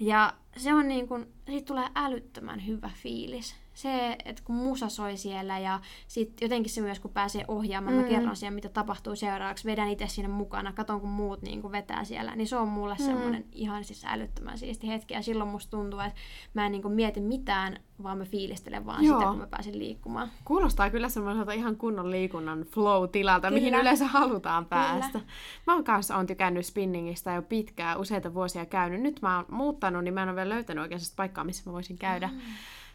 [0.00, 3.61] Ja se on niin kuin, siitä tulee älyttömän hyvä fiilis.
[3.82, 8.02] Se, että kun musa soi siellä ja sitten jotenkin se myös, kun pääsee ohjaamaan, mm.
[8.02, 11.72] mä kerron siihen, mitä tapahtuu seuraavaksi, vedän itse sinne mukana, katon kun muut niin kuin
[11.72, 13.04] vetää siellä, niin se on mulle mm.
[13.04, 15.14] semmoinen ihan siis älyttömän siisti hetki.
[15.14, 16.20] Ja silloin musta tuntuu, että
[16.54, 19.18] mä en niin kuin mieti mitään, vaan mä fiilistelen vaan Joo.
[19.18, 20.30] sitä, kun mä pääsen liikkumaan.
[20.44, 23.60] Kuulostaa kyllä semmoiselta ihan kunnon liikunnan flow-tilalta, kyllä.
[23.60, 25.18] mihin yleensä halutaan päästä.
[25.18, 25.32] Kyllä.
[25.66, 29.00] Mä oon kanssa on tykännyt spinningistä jo pitkään, useita vuosia käynyt.
[29.00, 31.98] Nyt mä oon muuttanut, niin mä en ole vielä löytänyt oikein paikkaa, missä mä voisin
[31.98, 32.28] käydä.
[32.28, 32.40] Mm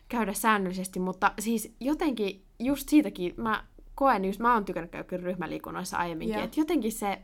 [0.09, 3.63] käydä säännöllisesti, mutta siis jotenkin just siitäkin mä
[3.95, 7.21] koen, just mä oon tykännyt käydä ryhmäliikunnoissa aiemminkin, että jotenkin se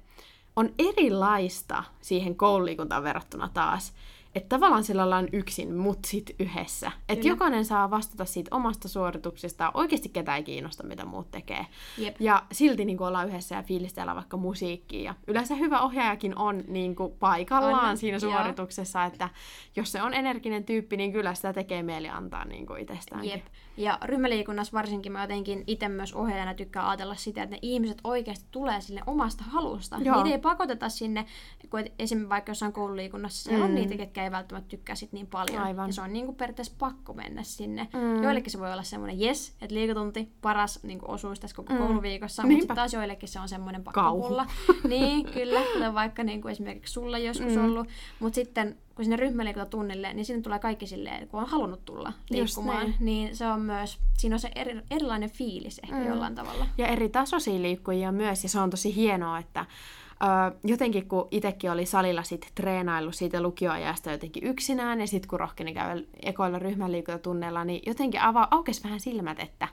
[0.55, 3.93] on erilaista siihen koululiikuntaan verrattuna taas.
[4.35, 6.91] Että tavallaan sillä ollaan yksin, mut sit yhdessä.
[7.09, 9.71] Että jokainen saa vastata siitä omasta suorituksesta.
[9.73, 11.65] Oikeasti ketään ei kiinnosta, mitä muut tekee.
[11.97, 12.15] Jep.
[12.19, 15.01] Ja silti niin ollaan yhdessä ja fiilistellä vaikka musiikkia.
[15.03, 19.07] Ja yleensä hyvä ohjaajakin on niin kuin, paikallaan on, siinä suorituksessa, joo.
[19.07, 19.29] että
[19.75, 23.31] jos se on energinen tyyppi, niin kyllä sitä tekee mieli antaa niin kuin itsestäänkin.
[23.31, 23.45] Jep.
[23.77, 28.45] Ja ryhmäliikunnassa varsinkin mä jotenkin itse myös ohjaajana tykkään ajatella sitä, että ne ihmiset oikeasti
[28.51, 29.97] tulee sille omasta halusta.
[30.03, 30.23] Joo.
[30.23, 31.25] Niitä ei pakoteta sinne,
[31.69, 33.63] kun esimerkiksi vaikka jossain koululiikunnassa se mm.
[33.63, 35.63] on niitä, ketkä ei välttämättä tykkää sit niin paljon.
[35.63, 35.89] Aivan.
[35.89, 37.87] Ja se on niinku periaatteessa pakko mennä sinne.
[37.93, 38.23] Mm.
[38.23, 41.79] Joillekin se voi olla semmoinen, yes, että liikutunti paras niinku osuus tässä koko mm.
[41.79, 44.45] kouluviikossa, mutta sitten taas joillekin se on semmoinen pakkopulla.
[44.89, 47.65] niin, kyllä, kuten vaikka niinku esimerkiksi sulla joskus mm.
[47.65, 47.87] ollut.
[48.19, 52.95] Mutta sitten kun sinne ryhmäliikuntatunnille, niin sinne tulee kaikki silleen, kun on halunnut tulla liikkumaan,
[52.99, 56.07] niin se on myös, siinä on se eri, erilainen fiilis ehkä mm.
[56.07, 56.67] jollain tavalla.
[56.77, 59.65] Ja eri tasoisia liikkujia myös, ja se on tosi hienoa, että
[60.23, 65.39] Öö, jotenkin kun itsekin oli salilla sit treenaillut siitä lukioajasta jotenkin yksinään, ja sitten kun
[65.39, 69.67] rohkeni käydä ekoilla ryhmäliikuntatunneilla, niin jotenkin ava, aukesi vähän silmät, että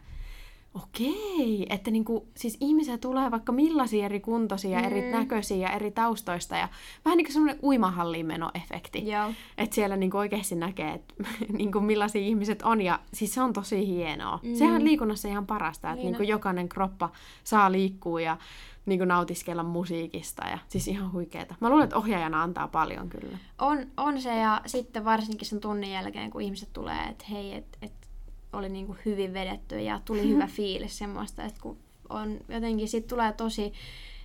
[0.75, 4.85] okei, että niinku, siis ihmisiä tulee vaikka millaisia eri kuntoisia, mm.
[4.85, 6.69] eri näköisiä ja eri taustoista, ja
[7.05, 9.07] vähän niin kuin semmoinen uimahalliin menoefekti.
[9.59, 11.15] Että siellä niinku oikeasti näkee, että
[11.59, 14.39] niinku millaisia ihmiset on, ja siis se on tosi hienoa.
[14.43, 14.55] Mm.
[14.55, 17.11] Sehän liikunnassa ihan parasta, että niinku jokainen kroppa
[17.45, 18.37] saa liikkua, ja
[18.87, 21.55] niin kuin nautiskella musiikista ja siis ihan huikeeta.
[21.61, 23.39] Mä luulen, että ohjaajana antaa paljon kyllä.
[23.59, 27.79] On, on se ja sitten varsinkin sen tunnin jälkeen, kun ihmiset tulee, että hei, että
[27.83, 27.93] et
[28.53, 31.79] oli niin kuin hyvin vedetty ja tuli hyvä fiilis semmoista, että kun
[32.09, 33.73] on jotenkin sit tulee tosi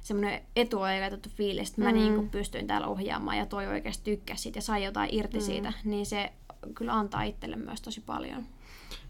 [0.02, 1.96] semmoinen etuoikeutettu fiilis, että mä mm.
[1.96, 5.44] niin kuin pystyin täällä ohjaamaan ja toi oikeasti tykkäsi siitä ja sai jotain irti mm.
[5.44, 6.34] siitä, niin se
[6.76, 8.46] kyllä antaa itselle myös tosi paljon.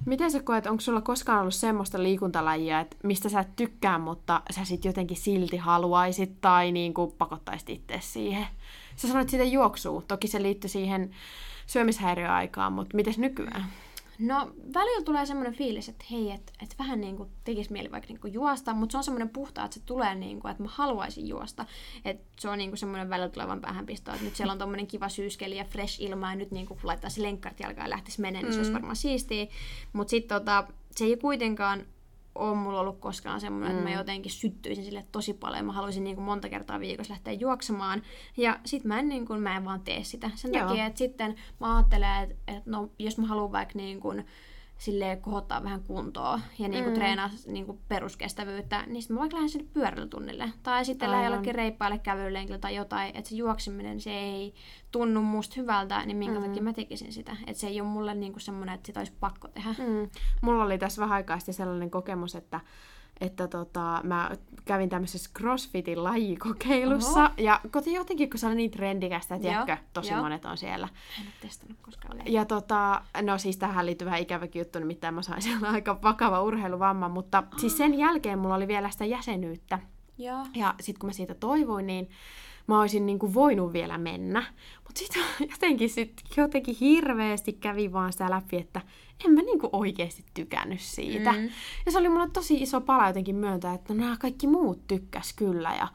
[0.06, 4.42] Miten sä koet, onko sulla koskaan ollut semmoista liikuntalajia, että mistä sä et tykkää, mutta
[4.52, 8.48] sä sit jotenkin silti haluaisit tai niin kuin pakottaisit itse siihen?
[8.96, 11.12] Sä sanoit siitä juoksuu, toki se liittyy siihen
[11.68, 13.66] syömishäiriöaikaan, mutta miten nykyään?
[14.20, 18.08] No välillä tulee semmoinen fiilis, että hei, että et vähän niin kuin tekisi mieli vaikka
[18.08, 20.70] niin kuin juosta, mutta se on semmoinen puhta, että se tulee niin kuin, että mä
[20.72, 21.66] haluaisin juosta.
[22.06, 24.88] Että se on niin kuin semmoinen välillä tulevan päähän pisto, että nyt siellä on tommonen
[24.88, 28.44] kiva syyskeli ja fresh ilma ja nyt niin kuin laittaisi lenkkarit jalkaan ja lähtisi menemään,
[28.44, 28.76] niin se olisi mm.
[28.76, 29.48] varmaan siistiä.
[29.94, 31.86] Mutta sitten tota, se ei kuitenkaan
[32.36, 33.78] ole mulla ollut koskaan semmoinen, mm.
[33.78, 34.00] että mä mm.
[34.00, 35.66] jotenkin syttyisin sille tosi paljon.
[35.66, 38.02] Mä haluaisin niin kuin monta kertaa viikossa lähteä juoksemaan.
[38.38, 40.32] Ja sit mä en, niin kuin, mä en vaan tee sitä.
[40.36, 40.68] Sen Joo.
[40.68, 44.26] takia, että sitten mä ajattelen, että, että no, jos mä haluan vaikka niin kuin,
[44.78, 46.96] sille kohottaa vähän kuntoa ja niinku mm.
[46.96, 50.54] treenaa niinku peruskestävyyttä, niin sitten mä vaikka lähden sinne pyöräilytunnille.
[50.64, 54.54] Tai sitten lähden jollekin reippaalle kävelylenkille tai jotain, että se juokseminen se ei
[54.92, 56.46] tunnu musta hyvältä, niin minkä mm.
[56.46, 57.38] takia mä tekisin sitä.
[57.48, 59.70] Että se ei ole mulle niinku semmoinen, että sitä olisi pakko tehdä.
[59.70, 60.10] Mm.
[60.42, 62.60] Mulla oli tässä vähän aikaa sellainen kokemus, että
[63.22, 64.32] että tota, mä
[64.66, 67.20] kävin tämmöisessä CrossFitin lajikokeilussa.
[67.20, 67.30] Oho.
[67.38, 70.22] Ja koti jotenkin, kun se oli niin trendikästä, tiedätkö, tosi Joo.
[70.22, 70.88] monet on siellä.
[71.20, 72.22] En ole testannut koskaan.
[72.26, 76.42] Ja tota, no siis tähän liittyy vähän ikäväkin juttu, nimittäin mä sain siellä aika vakava
[76.42, 77.60] urheiluvamma, mutta oh.
[77.60, 79.80] siis sen jälkeen mulla oli vielä sitä jäsenyyttä.
[80.18, 82.10] Ja, ja sitten kun mä siitä toivoin, niin
[82.68, 84.44] mä olisin niin kuin voinut vielä mennä.
[84.96, 88.82] Mutta sitten jotenkin, sit, jotenkin hirveästi kävi vaan sitä läpi, että
[89.26, 91.32] en mä niinku oikeasti tykännyt siitä.
[91.32, 91.50] Mm.
[91.86, 95.74] Ja se oli mulle tosi iso pala jotenkin myöntää, että nämä kaikki muut tykkäs kyllä.
[95.80, 95.88] Ja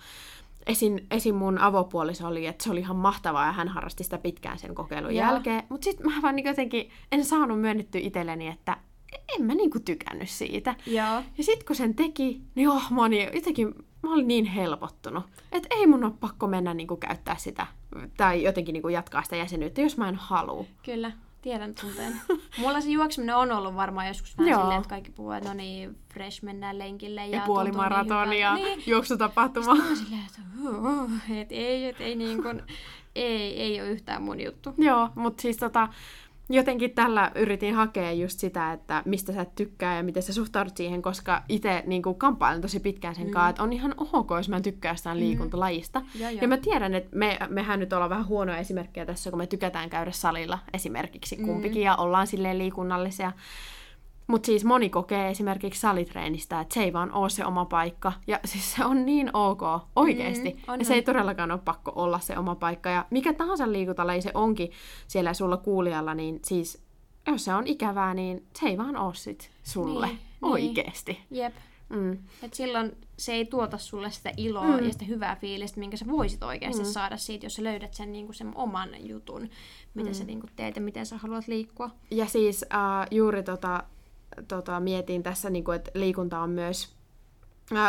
[0.67, 4.59] esim, esim mun avopuoliso oli, että se oli ihan mahtavaa ja hän harrasti sitä pitkään
[4.59, 5.27] sen kokeilun ja.
[5.27, 5.63] jälkeen.
[5.69, 8.77] Mutta sitten mä vaan niin jotenkin en saanut myönnettyä itselleni, että
[9.29, 10.75] en mä niinku tykännyt siitä.
[10.87, 15.25] Ja, ja sitten kun sen teki, niin oh, mä, olin, jotenkin, mä olin niin helpottunut,
[15.53, 17.67] että ei mun ole pakko mennä niinku käyttää sitä
[18.17, 20.65] tai jotenkin niinku jatkaa sitä jäsenyyttä, jos mä en halua.
[20.85, 21.13] Kyllä.
[21.43, 22.21] Tiedän tunteen.
[22.59, 24.61] Mulla se juokseminen on ollut varmaan joskus vähän Joo.
[24.61, 27.27] silleen, että kaikki puhuu, että no niin, fresh mennään lenkille.
[27.27, 28.83] Ja, ja puolimaraton niin ja niin.
[28.87, 29.77] juoksutapahtuma.
[29.77, 32.63] Sitten silleen, että, et ei, et ei, niin kun,
[33.15, 34.75] ei, ei ole yhtään mun juttu.
[34.79, 35.89] Joo, mutta siis tota,
[36.51, 41.03] jotenkin tällä yritin hakea just sitä, että mistä sä tykkää ja miten sä suhtaudut siihen,
[41.03, 43.31] koska itse niin kamppailen tosi pitkään sen mm.
[43.31, 45.21] kanssa, että on ihan ok, jos mä en tykkää jostain mm.
[45.21, 46.03] liikuntalajista.
[46.15, 46.39] Ja, ja.
[46.43, 49.91] ja mä tiedän, että me, mehän nyt ollaan vähän huonoja esimerkkejä tässä, kun me tykätään
[49.91, 51.47] käydä salilla esimerkiksi mm.
[51.47, 53.33] kumpikin ja ollaan silleen liikunnallisia.
[54.31, 58.13] Mutta siis moni kokee esimerkiksi salitreenistä, että se ei vaan ole se oma paikka.
[58.27, 59.63] Ja siis se on niin ok,
[59.97, 60.51] oikeasti.
[60.51, 62.89] Mm, on, ja se ei todellakaan ole pakko olla se oma paikka.
[62.89, 64.71] Ja mikä tahansa liikuntalaji se onkin
[65.09, 66.83] siellä sulla kuulijalla, niin siis
[67.27, 71.13] jos se on ikävää, niin se ei vaan ole sit sulle niin, oikeasti.
[71.13, 71.43] Niin.
[71.43, 71.55] Jep.
[71.89, 72.19] Mm.
[72.43, 74.85] Et silloin se ei tuota sulle sitä iloa mm.
[74.85, 76.89] ja sitä hyvää fiilistä, minkä sä voisit oikeasti mm.
[76.89, 79.51] saada siitä, jos sä löydät sen, niin sen oman jutun,
[79.95, 80.15] mitä mm.
[80.15, 81.91] sä niin teet ja miten sä haluat liikkua.
[82.11, 83.83] Ja siis uh, juuri tota,
[84.49, 87.01] tota, mietin tässä, niin kuin, että liikunta on myös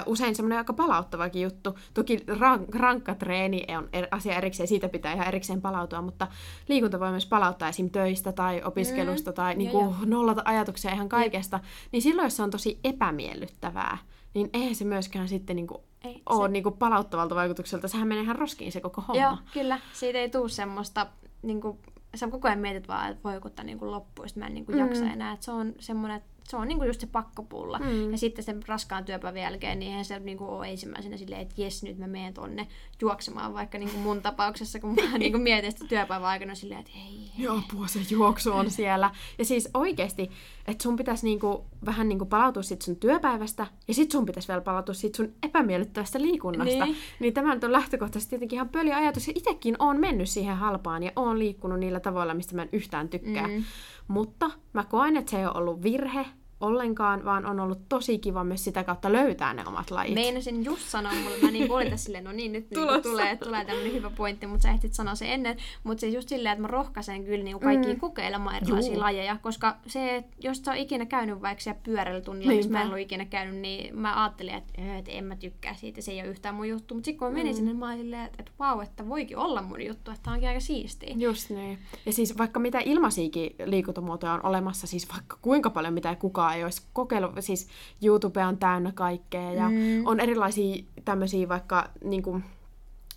[0.06, 1.78] usein semmoinen aika palauttavakin juttu.
[1.94, 6.28] Toki rank- rankka treeni on er- asia erikseen, siitä pitää ihan erikseen palautua, mutta
[6.68, 7.90] liikunta voi myös palauttaa esim.
[7.90, 11.58] töistä tai opiskelusta mm, tai niin kuin, nollata ajatuksia ihan kaikesta.
[11.58, 11.66] Jep.
[11.92, 13.98] Niin silloin, jos se on tosi epämiellyttävää,
[14.34, 16.52] niin eihän se myöskään sitten niin kuin, ei, ole se...
[16.52, 17.88] niin kuin palauttavalta vaikutukselta.
[17.88, 19.24] Sehän menee ihan roskiin se koko homma.
[19.24, 19.80] Joo, kyllä.
[19.94, 21.08] Siitä ei tule semmoista
[21.42, 21.78] niin kuin,
[22.16, 24.76] sä koko ajan mietit vaan, että voi kun tämä niin loppuu, mä en niin kuin
[24.76, 24.86] mm.
[24.86, 25.34] jaksa enää.
[25.34, 27.80] Että se on semmoinen, että se on niinku just se pakkopulla.
[27.80, 28.12] Mm.
[28.12, 31.84] Ja sitten sen raskaan työpäivän jälkeen, niin eihän se niinku ole ensimmäisenä silleen, että jes,
[31.84, 32.68] nyt mä menen tonne
[33.02, 37.32] juoksemaan, vaikka niinku mun tapauksessa, kun mä niinku mietin sitä työpäivän aikana silleen, että hei.
[37.38, 39.12] Joo, apua se juoksu on siellä.
[39.38, 40.32] Ja siis oikeasti,
[40.68, 44.62] että sun pitäisi niinku, vähän niinku palautua sit sun työpäivästä, ja sit sun pitäisi vielä
[44.62, 46.86] palautua sit sun epämiellyttävästä liikunnasta.
[46.86, 51.04] Niin, niin tämä on lähtökohtaisesti tietenkin ihan pöli ajatus, ja itsekin on mennyt siihen halpaan,
[51.04, 53.48] ja on liikkunut niillä tavoilla, mistä mä en yhtään tykkää.
[53.48, 53.64] Mm.
[54.08, 56.26] Mutta mä koen, että se ei ole ollut virhe,
[56.62, 60.14] ollenkaan, vaan on ollut tosi kiva myös sitä kautta löytää ne omat lajit.
[60.14, 63.66] Meinasin just sanoa mulle, mä niin olin tässä silleen, no niin, nyt niin tulee, tulee
[63.66, 65.58] tämmöinen hyvä pointti, mutta sä ehtit sanoa sen ennen.
[65.84, 68.00] Mutta siis just silleen, että mä rohkaisen kyllä niin kaikki mm.
[68.00, 69.02] kokeilemaan erilaisia Juu.
[69.02, 73.02] lajeja, koska se, jos sä oot ikinä käynyt vaikka siellä pyöräilytunnilla, jos mä en ole
[73.02, 76.56] ikinä käynyt, niin mä ajattelin, että, että en mä tykkää siitä, se ei ole yhtään
[76.56, 76.94] mun juttu.
[76.94, 77.58] Mutta sitten kun mä menin mm.
[77.58, 80.50] sinne, mä olin silleen, että, että vau, että voikin olla mun juttu, että tää onkin
[80.50, 81.14] aika siistiä.
[81.18, 81.80] Just niin.
[82.06, 86.64] Ja siis vaikka mitä ilmaisiakin liikuntamuotoja on olemassa, siis vaikka kuinka paljon mitä kukaan ei
[86.64, 87.68] olisi kokeillut, siis
[88.04, 90.06] YouTube on täynnä kaikkea ja mm.
[90.06, 92.44] on erilaisia tämmöisiä vaikka niin kuin,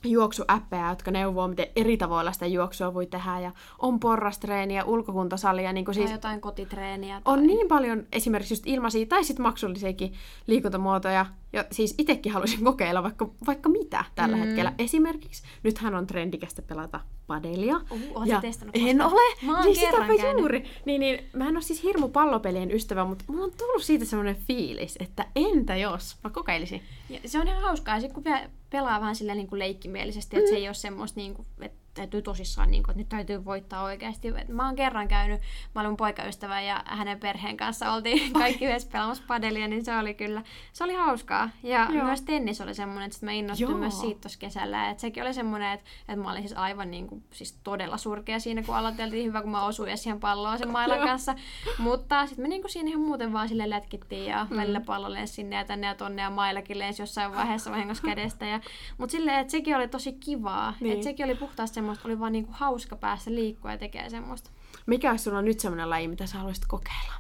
[0.05, 3.41] juoksuäppejä, jotka neuvoo, miten eri tavoilla sitä juoksua voi tehdä.
[3.41, 5.73] Ja on porrastreeniä, ulkokuntosalia.
[5.73, 7.21] Niin kuin siis tai jotain kotitreeniä.
[7.21, 7.35] Tai...
[7.35, 10.13] On niin paljon esimerkiksi just ilmaisia tai sitten maksullisiakin
[10.47, 11.27] liikuntamuotoja.
[11.55, 14.43] Ja siis itsekin haluaisin kokeilla vaikka, vaikka mitä tällä mm.
[14.43, 14.73] hetkellä.
[14.79, 17.81] Esimerkiksi nythän on trendikästä pelata padelia.
[17.91, 19.37] Uh, ja testannut En ole.
[19.43, 20.65] Mä oon niin sitäpä juuri.
[20.85, 24.37] Niin, niin, mä en ole siis hirmu pallopelien ystävä, mutta mulla on tullut siitä semmoinen
[24.37, 26.83] fiilis, että entä jos mä kokeilisin.
[27.11, 28.01] Ja se on ihan hauskaa.
[28.15, 28.25] Kun
[28.71, 30.55] pelaa vähän silleen niin kuin leikkimielisesti, että mm.
[30.55, 33.83] se ei ole semmoista, niin kuin, että täytyy tosissaan, niin kuin, että nyt täytyy voittaa
[33.83, 34.33] oikeasti.
[34.49, 35.41] Mä oon kerran käynyt,
[35.75, 40.15] mä olin poikaystävä ja hänen perheen kanssa oltiin kaikki yhdessä pelaamassa padelia, niin se oli
[40.15, 40.43] kyllä,
[40.73, 41.51] se oli hauskaa.
[41.63, 42.05] Ja Joo.
[42.05, 43.79] myös tennis oli semmoinen, että mä innostuin Joo.
[43.79, 44.91] myös siitä tuossa kesällä.
[44.91, 48.39] Että sekin oli semmoinen, että, että mä olin siis aivan niin kuin, siis todella surkea
[48.39, 51.35] siinä, kun aloiteltiin hyvä, kun mä osuin siihen palloon sen mailan kanssa.
[51.79, 54.57] Mutta sitten me niin kuin siinä ihan muuten vaan sille lätkittiin ja mm.
[54.57, 58.47] välillä pallo lensi sinne ja tänne ja tonne ja mailakin lensi jossain vaiheessa vahingossa kädestä.
[58.47, 58.61] Ja,
[58.99, 60.75] mutta silleen, että sekin oli tosi kivaa.
[60.81, 60.93] Niin.
[60.93, 64.51] Että sekin oli puhtaasti semmoista, oli vaan niinku hauska päästä liikkua ja tekee semmoista.
[64.87, 67.15] Mikä olisi sulla nyt semmoinen laji, mitä sä haluaisit kokeilla?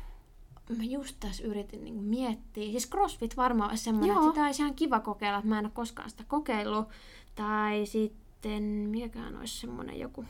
[0.76, 2.70] Mä just tässä yritin niinku miettiä.
[2.70, 5.72] Siis CrossFit varmaan olisi semmoinen, että sitä olisi ihan kiva kokeilla, että mä en ole
[5.74, 6.88] koskaan sitä kokeillut.
[7.34, 10.24] Tai sitten, mikäkään olisi semmoinen joku...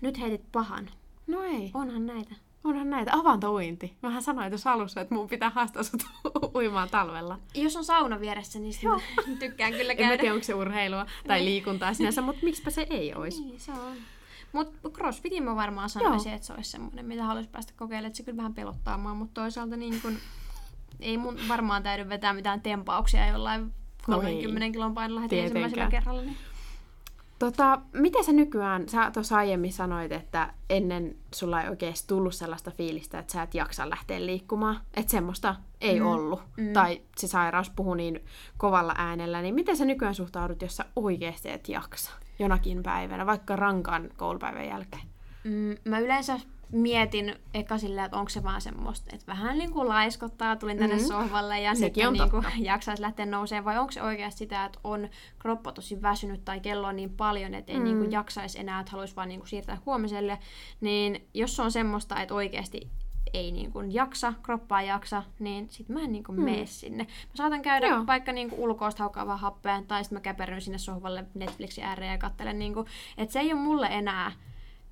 [0.00, 0.90] Nyt heitit pahan.
[1.26, 1.70] No ei.
[1.74, 2.34] Onhan näitä.
[2.64, 3.10] Onhan näitä.
[3.14, 3.96] Avantouinti.
[4.02, 6.02] Mähän sanoin tuossa alussa, että mun pitää haastaa sut
[6.56, 7.38] uimaan talvella.
[7.54, 9.00] Jos on sauna vieressä, niin Joo.
[9.38, 10.12] tykkään kyllä käydä.
[10.12, 11.44] En mä tiedä, onko se urheilua tai niin.
[11.44, 13.42] liikuntaa sinänsä, mutta miksipä se ei olisi.
[13.42, 13.96] Niin, se on.
[14.52, 16.36] Mutta crossfitin mä varmaan sanoisin, Joo.
[16.36, 18.06] että se olisi semmoinen, mitä haluaisi päästä kokeilemaan.
[18.06, 20.16] Että se kyllä vähän pelottaa mua, mutta toisaalta niin kun,
[21.00, 23.74] ei mun varmaan täydy vetää mitään tempauksia jollain
[24.06, 26.22] 30 no kilon painolla heti ensimmäisellä kerralla.
[26.22, 26.36] Niin.
[27.40, 32.70] Tota, miten sä nykyään, sä tuossa aiemmin sanoit, että ennen sulla ei oikein tullut sellaista
[32.70, 36.06] fiilistä, että sä et jaksa lähteä liikkumaan, että semmoista ei mm.
[36.06, 36.72] ollut, mm.
[36.72, 38.24] tai se sairaus puhuu niin
[38.56, 43.56] kovalla äänellä, niin miten sä nykyään suhtaudut, jos sä oikeasti et jaksa jonakin päivänä, vaikka
[43.56, 45.02] rankan koulupäivän jälkeen?
[45.44, 46.40] Mm, mä yleensä
[46.72, 50.94] mietin eka silleen, että onko se vaan semmoista, että vähän niin kuin laiskottaa, tulin tänne
[50.94, 51.08] mm-hmm.
[51.08, 54.78] sohvalle ja Sekin sitten niin kuin jaksaisi lähteä nousemaan, vai onko se oikeasti sitä, että
[54.84, 55.08] on
[55.38, 57.84] kroppa tosi väsynyt tai kello on niin paljon, että ei mm.
[57.84, 60.38] niin kuin jaksaisi enää, että haluaisi vaan niin kuin siirtää huomiselle,
[60.80, 62.90] niin jos on semmoista, että oikeasti
[63.34, 66.44] ei niin kuin jaksa, kroppaa jaksa, niin sitten mä en niin kuin mm.
[66.44, 67.04] mene sinne.
[67.04, 68.06] Mä saatan käydä Joo.
[68.06, 72.12] vaikka niin kuin ulkoista haukkaa vaan happea, tai sitten mä käperyn sinne sohvalle Netflixin ääreen
[72.12, 72.86] ja katselen, niin kuin,
[73.18, 74.32] että se ei ole mulle enää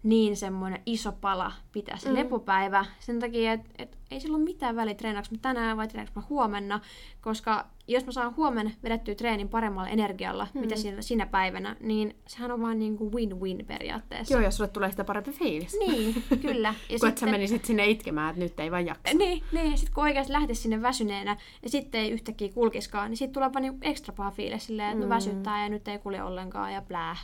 [0.03, 2.15] niin semmoinen iso pala pitää se mm.
[2.15, 6.21] lepopäivä sen takia, että et ei sillä ole mitään väliä treenaanko mä tänään vai treenaanko
[6.21, 6.81] mä huomenna,
[7.21, 10.61] koska jos mä saan huomenna vedettyä treenin paremmalla energialla, mm.
[10.61, 14.35] mitä siinä, sinä päivänä, niin sehän on vaan niin kuin win-win periaatteessa.
[14.35, 15.77] Joo, jos sulle tulee sitä parempi fiilis.
[15.79, 16.69] Niin, kyllä.
[16.69, 19.19] Ja kun sitten, sä menisit sinne itkemään, että nyt ei vaan jaksa.
[19.19, 19.79] Niin, niin.
[19.79, 23.63] sitten kun oikeasti lähtisi sinne väsyneenä ja sitten ei yhtäkkiä kulkiskaan, niin sitten tulee vaan
[23.63, 25.09] niin ekstra paha fiilis silleen, että mm.
[25.09, 27.17] no väsyttää ja nyt ei kulje ollenkaan ja plää.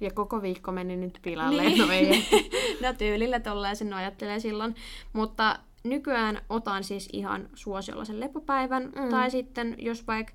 [0.00, 1.62] Ja koko viikko meni nyt pilalle.
[1.62, 1.78] Niin.
[1.78, 2.24] No, ei.
[2.82, 4.74] no tyylillä tolleen sen ajattelee silloin.
[5.12, 8.82] Mutta nykyään otan siis ihan suosiolla sen lepopäivän.
[8.82, 9.08] Mm.
[9.08, 10.32] Tai sitten jos vaikka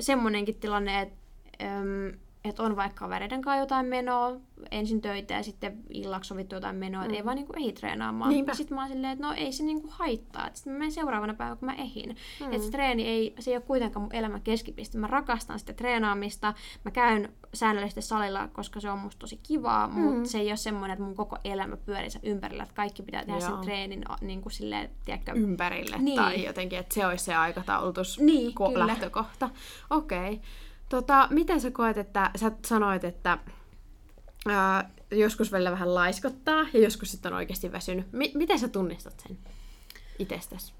[0.00, 1.16] semmoinenkin tilanne, että
[2.48, 4.36] että on vaikka kavereiden kanssa jotain menoa,
[4.70, 7.14] ensin töitä ja sitten illaksi sovittu jotain menoa, mm.
[7.14, 8.30] ei vaan niinku ehi treenaamaan.
[8.30, 8.54] Niinpä.
[8.54, 10.46] Sitten mä oon silleen, että no ei se niinku haittaa.
[10.46, 12.16] Että sitten mä menen seuraavana päivänä, kun mä ehin.
[12.40, 12.52] Mm.
[12.52, 14.98] Että se treeni ei, se ei ole kuitenkaan mun elämän keskipiste.
[14.98, 16.54] Mä rakastan sitä treenaamista.
[16.84, 19.94] Mä käyn säännöllisesti salilla, koska se on musta tosi kivaa, mm.
[19.94, 23.24] mutta se ei ole semmoinen, että mun koko elämä pyörii sen ympärillä, että kaikki pitää
[23.24, 23.48] tehdä Joo.
[23.48, 26.16] sen treenin niin kuin silleen, tiedätkö, ympärille niin.
[26.16, 29.50] tai jotenkin, että se olisi se aikataulutus niin, ko- lähtökohta.
[29.90, 30.32] Okei.
[30.32, 30.38] Okay.
[30.88, 33.38] Tota, miten sä koet, että sä sanoit, että
[34.48, 38.12] ää, joskus välillä vähän laiskottaa ja joskus sitten on oikeasti väsynyt.
[38.12, 39.38] M- miten sä tunnistat sen
[40.18, 40.72] itsestäsi?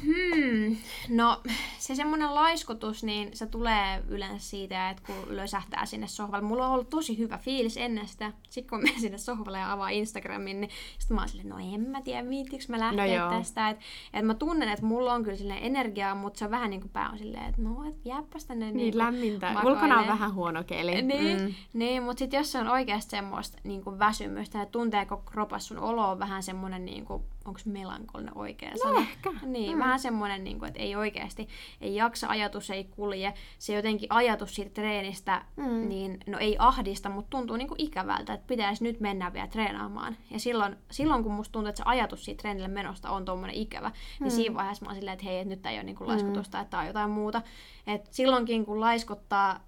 [0.00, 0.76] Hmm.
[1.08, 1.40] No
[1.78, 6.46] se semmoinen laiskotus, niin se tulee yleensä siitä, että kun lösähtää sinne sohvalle.
[6.46, 8.32] Mulla on ollut tosi hyvä fiilis ennen sitä.
[8.50, 11.80] Sitten kun menen sinne sohvalle ja avaan Instagramin, niin sitten mä oon silleen, no en
[11.80, 13.70] mä tiedä, viittikö mä lähteä no tästä.
[13.70, 16.80] Että et mä tunnen, että mulla on kyllä silleen energiaa, mutta se on vähän niin
[16.80, 19.54] kuin pää on silleen, että no, et jääpäs tänne niin, niin lämmintä.
[19.64, 21.02] Ulkona on vähän huono keli.
[21.02, 21.54] Niin, mm.
[21.72, 25.68] niin mutta sitten jos se on oikeasti semmoista niin kuin väsymystä ja tuntee koko kropassa
[25.68, 28.98] sun olo on vähän semmoinen niin kuin onko melankolinen oikea no sana?
[29.00, 29.30] ehkä.
[29.42, 29.78] Niin, mm.
[29.78, 31.48] vähän semmoinen, niin kuin, että ei oikeasti,
[31.80, 33.34] ei jaksa, ajatus ei kulje.
[33.58, 35.88] Se jotenkin ajatus siitä treenistä, mm.
[35.88, 40.16] niin no ei ahdista, mutta tuntuu niin kuin ikävältä, että pitäisi nyt mennä vielä treenaamaan.
[40.30, 43.88] Ja silloin, silloin kun musta tuntuu, että se ajatus siitä treenille menosta on tuommoinen ikävä,
[43.88, 44.24] niin mm.
[44.24, 46.58] niin siinä vaiheessa mä oon silleen, että hei, että nyt ei ole niin kuin laskutusta,
[46.58, 46.62] mm.
[46.62, 47.42] että on jotain muuta.
[47.86, 49.60] Et silloinkin kun laiskottaa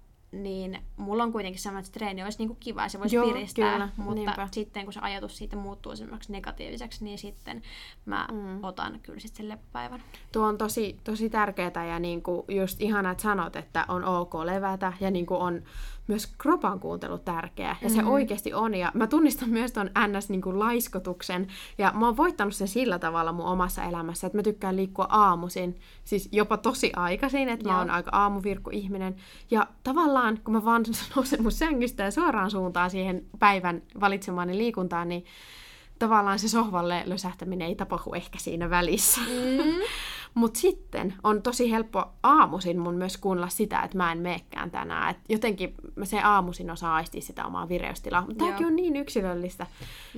[0.43, 3.71] niin mulla on kuitenkin sama, että treeni olisi niinku kiva ja se voisi Joo, piristää,
[3.73, 4.47] kyllä, mutta niinpä.
[4.51, 7.61] sitten kun se ajatus siitä muuttuu semmoiksi negatiiviseksi, niin sitten
[8.05, 8.63] mä mm.
[8.63, 10.03] otan kyllä sitten sen leppäivän.
[10.31, 14.93] Tuo on tosi, tosi tärkeää ja niinku just ihana, että sanot, että on ok levätä
[14.99, 15.63] ja niinku on
[16.07, 17.67] myös kropan kuuntelu tärkeä.
[17.67, 17.95] Ja mm-hmm.
[17.95, 18.75] se oikeasti on.
[18.75, 21.41] Ja mä tunnistan myös ton NS-laiskotuksen.
[21.41, 25.07] Niin ja mä oon voittanut sen sillä tavalla mun omassa elämässä, että mä tykkään liikkua
[25.09, 25.79] aamuisin.
[26.03, 29.15] Siis jopa tosi aikaisin, että mä oon aika aamuvirkku ihminen.
[29.51, 30.85] Ja tavallaan, kun mä vaan
[31.15, 35.25] nousen mun sängystä ja suoraan suuntaan siihen päivän valitsemaani liikuntaan, niin
[35.99, 39.21] tavallaan se sohvalle lösähtäminen ei tapahdu ehkä siinä välissä.
[39.21, 39.81] Mm.
[40.35, 45.11] Mutta sitten on tosi helppo aamuisin mun myös kuunnella sitä, että mä en meekään tänään.
[45.11, 48.21] Et jotenkin mä se aamuisin osaa aistia sitä omaa vireystilaa.
[48.21, 49.67] Mutta tämäkin on niin yksilöllistä.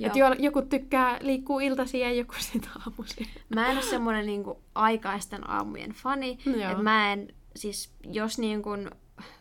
[0.02, 3.26] Että joku tykkää liikkuu iltaisin ja joku sitä aamuisin.
[3.54, 6.38] Mä en ole semmoinen niinku aikaisten aamujen fani.
[6.70, 8.90] Että mä en, siis jos niin kun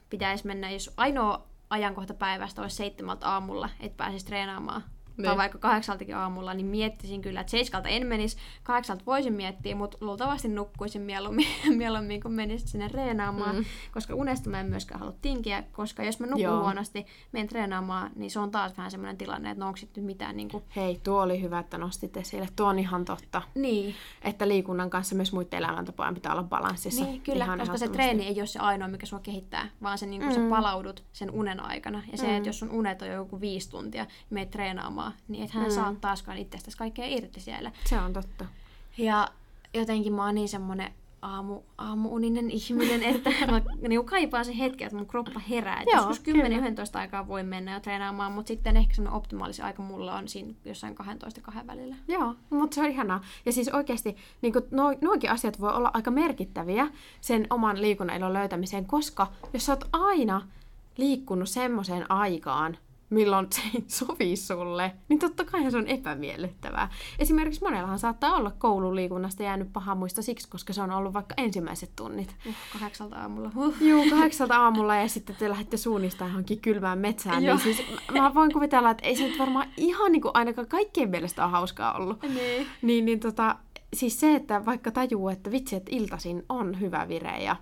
[0.09, 4.83] pitäisi mennä, jos ainoa ajankohta päivästä olisi seitsemältä aamulla, että pääsisi treenaamaan
[5.17, 5.25] niin.
[5.25, 9.97] tai vaikka kahdeksaltakin aamulla, niin miettisin kyllä, että seiskalta en menisi, kahdeksalta voisin miettiä, mutta
[10.01, 11.47] luultavasti nukkuisin mieluummin,
[11.77, 13.65] mieluummin kun menisin sinne treenaamaan, mm.
[13.93, 16.61] koska unesta mä en myöskään halua tinkiä, koska jos mä nukun Joo.
[16.61, 20.37] huonosti, menen treenaamaan, niin se on taas vähän semmoinen tilanne, että no onko nyt mitään
[20.37, 20.63] niin kuin...
[20.75, 22.47] Hei, tuo oli hyvä, että nostit esille.
[22.55, 23.41] Tuo on ihan totta.
[23.55, 23.95] Niin.
[24.21, 27.05] Että liikunnan kanssa myös muiden elämäntapojen pitää olla balanssissa.
[27.05, 30.05] Niin, kyllä, ihan koska se treeni ei ole se ainoa, mikä sua kehittää, vaan se,
[30.05, 30.43] niin kuin mm.
[30.43, 32.03] sä palaudut sen unen aikana.
[32.11, 32.33] Ja se, mm.
[32.33, 35.67] että jos sun unet on joku viisi tuntia, niin meet treenaamaan hommaa, niin et hän
[35.67, 35.71] mm.
[35.71, 37.71] saa taaskaan itsestäsi kaikkea irti siellä.
[37.85, 38.45] Se on totta.
[38.97, 39.27] Ja
[39.73, 44.97] jotenkin mä oon niin semmonen aamu, aamuuninen ihminen, että mä niin kaipaan sen hetken, että
[44.97, 45.83] mun kroppa herää.
[45.93, 46.31] Joo, joskus 10-11
[46.93, 50.95] aikaa voi mennä jo treenaamaan, mutta sitten ehkä semmoinen optimaalisi aika mulla on siinä jossain
[50.95, 51.95] 12 kahden välillä.
[52.07, 53.21] Joo, mutta se on ihanaa.
[53.45, 56.87] Ja siis oikeasti niin no, noinkin asiat voi olla aika merkittäviä
[57.21, 60.41] sen oman liikunnan löytämiseen, koska jos sä oot aina
[60.97, 62.77] liikkunut semmoiseen aikaan,
[63.09, 66.89] milloin se ei sovi sulle, niin totta kai se on epämiellyttävää.
[67.19, 71.91] Esimerkiksi monellahan saattaa olla koululiikunnasta jäänyt paha muista siksi, koska se on ollut vaikka ensimmäiset
[71.95, 72.35] tunnit.
[72.47, 73.51] Uh, kahdeksalta aamulla.
[73.57, 73.75] Uh.
[73.81, 77.43] Joo, kahdeksalta aamulla ja sitten te lähdette suunnistaan johonkin kylmään metsään.
[77.43, 81.09] niin siis mä voin kuvitella, että ei se nyt varmaan ihan niin kuin ainakaan kaikkien
[81.09, 82.21] mielestä ole hauskaa ollut.
[82.21, 82.67] Niin.
[82.81, 83.55] Niin, niin tota,
[83.93, 87.55] siis se, että vaikka tajuu, että vitsi, että iltaisin on hyvä vire ja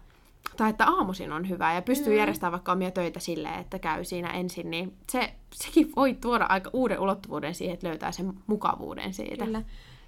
[0.58, 2.18] tai että aamuisin on hyvä ja pystyy mm.
[2.20, 6.70] järjestämään vaikka omia töitä silleen, että käy siinä ensin, niin se, sekin voi tuoda aika
[6.74, 9.46] uuden ulottuvuuden siihen, että löytää sen mukavuuden siitä.
[9.46, 9.62] Kyllä.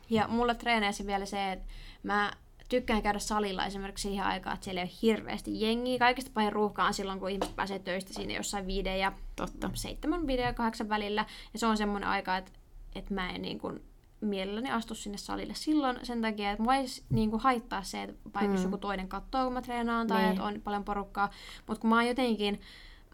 [0.09, 1.65] Ja mulla treeneisi vielä se, että
[2.03, 2.31] mä
[2.69, 5.99] tykkään käydä salilla esimerkiksi siihen aikaan, että siellä ei ole hirveästi jengiä.
[5.99, 9.69] Kaikista pahin ruuhkaa on silloin, kun ihmiset pääsee töistä siinä jossain viiden ja Totta.
[9.73, 11.25] seitsemän, viiden ja kahdeksan välillä.
[11.53, 12.51] Ja se on semmoinen aika, että
[12.95, 13.81] että mä en niin kuin
[14.21, 18.29] mielelläni astu sinne salille silloin sen takia, että mua ei niin kuin haittaa se, että
[18.33, 18.63] vaikka mm.
[18.63, 20.31] joku toinen katsoo, kun mä treenaan tai niin.
[20.31, 21.29] että on paljon porukkaa,
[21.67, 22.59] mutta kun mä oon jotenkin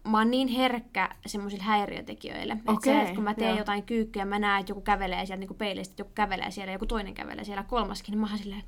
[0.08, 2.52] mä oon niin herkkä semmoisille häiriötekijöille.
[2.52, 3.58] Okay, että se, että kun mä teen joo.
[3.58, 6.86] jotain kyykkyä, mä näen, että joku kävelee sieltä niin peilistä, että joku kävelee siellä, joku
[6.86, 8.64] toinen kävelee siellä, kolmaskin, niin mä oon silleen,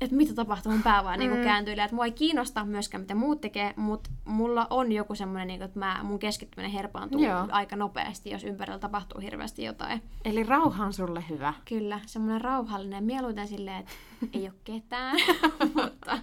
[0.00, 1.40] että mitä tapahtuu, mun pää vaan niinku mm.
[1.40, 1.72] niin kääntyy.
[1.72, 5.78] Että mua ei kiinnosta myöskään, mitä muut tekee, mutta mulla on joku semmoinen, niin että
[5.78, 7.46] mä, mun keskittyminen herpaantuu Joo.
[7.50, 10.02] aika nopeasti, jos ympärillä tapahtuu hirveästi jotain.
[10.24, 11.54] Eli rauha on sulle hyvä.
[11.68, 13.04] Kyllä, semmoinen rauhallinen.
[13.04, 13.92] Mieluiten silleen, että
[14.32, 15.16] ei ole ketään,
[15.82, 16.18] mutta,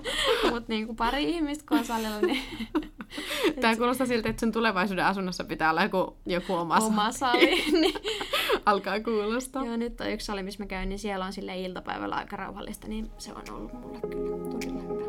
[0.51, 2.43] mutta niin kuin pari ihmistä, kun on salilla, niin...
[3.61, 7.63] Tämä kuulostaa siltä, että sun tulevaisuuden asunnossa pitää olla joku, joku oma, oma sali.
[7.81, 7.93] niin.
[8.65, 9.65] Alkaa kuulostaa.
[9.65, 12.87] Joo, nyt on yksi sali, missä mä käyn, niin siellä on sille iltapäivällä aika rauhallista,
[12.87, 15.03] niin se on ollut mulle kyllä todella hyvä.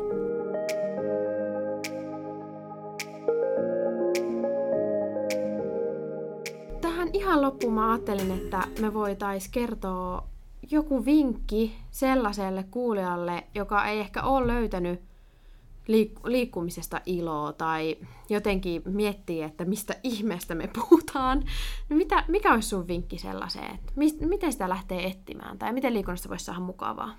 [6.81, 10.27] Tähän ihan loppuun mä ajattelin, että me voitais kertoa
[10.71, 15.01] joku vinkki sellaiselle kuulijalle, joka ei ehkä ole löytänyt
[15.87, 17.97] liik- liikkumisesta iloa tai
[18.29, 21.43] jotenkin miettii, että mistä ihmeestä me puhutaan.
[21.89, 23.75] No mitä, mikä olisi sun vinkki sellaiseen?
[23.75, 27.15] Että mis, miten sitä lähtee etsimään tai miten liikunnasta voisi saada mukavaa?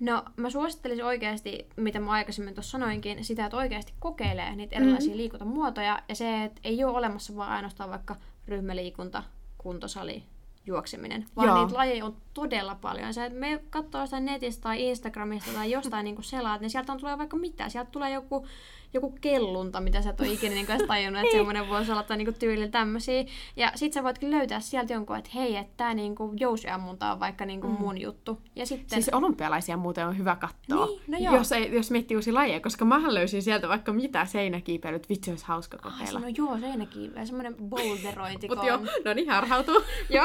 [0.00, 5.08] No mä suosittelisin oikeasti, mitä mä aikaisemmin tuossa sanoinkin, sitä, että oikeasti kokeilee niitä erilaisia
[5.08, 5.16] mm-hmm.
[5.16, 8.16] liikuntamuotoja ja se, että ei ole olemassa vaan ainoastaan vaikka
[8.48, 9.22] ryhmäliikunta,
[9.58, 10.22] kuntosali,
[10.66, 11.58] juokseminen, vaan Joo.
[11.58, 13.14] niitä lajeja on todella paljon.
[13.14, 17.18] Sä me katsoo sitä netistä tai Instagramista tai jostain niin selaat, niin sieltä on tulee
[17.18, 17.68] vaikka mitä.
[17.68, 18.46] Sieltä tulee joku
[18.96, 22.16] joku kellunta, mitä sä et ole ikinä niin edes tajunnut, että semmoinen voisi olla tai
[22.16, 23.24] niin tyylillä tämmöisiä.
[23.56, 27.44] Ja sit sä voit löytää sieltä jonkun, että hei, että tää niin jousiammunta on vaikka
[27.44, 27.70] niin mm.
[27.70, 28.42] mun juttu.
[28.56, 29.02] Ja sitten...
[29.02, 31.36] Siis olympialaisia muuten on hyvä katsoa, niin, no joo.
[31.36, 35.46] jos, ei, jos miettii uusia lajeja, koska mähän löysin sieltä vaikka mitä seinäkiipeilyt, vitsi olisi
[35.46, 36.18] hauska kokeilla.
[36.18, 38.48] Ah, no joo, seinäkiipeily, semmoinen boulderointi.
[38.48, 39.82] Mut joo, no niin, harhautuu.
[40.10, 40.24] joo,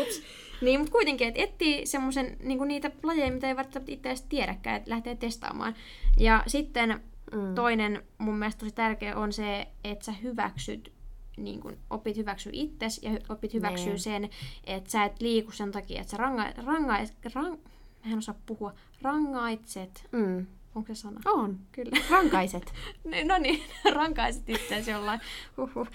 [0.00, 0.22] ups.
[0.60, 4.76] Niin, mutta kuitenkin, että etsii semmoisen, niinku niitä lajeja, mitä ei välttämättä itse edes tiedäkään,
[4.76, 5.74] että lähtee testaamaan.
[6.18, 7.00] Ja sitten
[7.34, 7.54] Mm.
[7.54, 10.92] Toinen mun mielestä tosi tärkeä on se, että sä hyväksyt
[11.36, 13.98] niin kun opit hyväksyä itsesi ja opit hyväksyä niin.
[13.98, 14.30] sen,
[14.64, 16.94] että sä et liiku sen takia, että sä ranga, ranga,
[17.34, 17.56] rang,
[18.04, 18.72] mä en osaa puhua,
[19.02, 20.08] rangaitset.
[20.12, 20.46] Mm.
[20.74, 21.20] Onko se sana?
[21.24, 21.58] On.
[21.72, 21.90] Kyllä.
[22.10, 22.72] Rankaiset.
[23.28, 23.62] no niin,
[23.94, 25.20] rankaiset itseäsi jollain.
[25.56, 25.88] Huhhuh.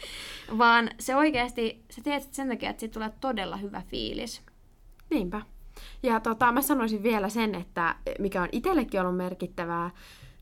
[0.58, 4.42] Vaan se oikeasti, sä teet sen takia, että siitä tulee todella hyvä fiilis.
[5.10, 5.42] Niinpä.
[6.04, 9.92] Ja tota, mä sanoisin vielä sen, että mikä on itsellekin ollut merkittävää,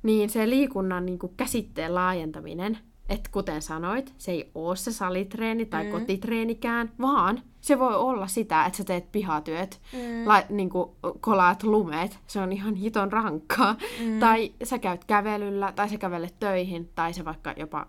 [0.04, 2.78] niin se liikunnan niin kuin käsitteen laajentaminen,
[3.10, 5.92] että kuten sanoit, se ei ole se salitreeni tai mm.
[5.92, 10.28] kotitreenikään, vaan se voi olla sitä, että sä teet pihatyöt, mm.
[10.28, 10.90] la, niin kuin
[11.20, 13.76] kolaat lumet, se on ihan hiton rankkaa.
[14.06, 14.20] Mm.
[14.20, 17.88] Tai sä käyt kävelyllä, tai sä kävelet töihin, tai sä vaikka jopa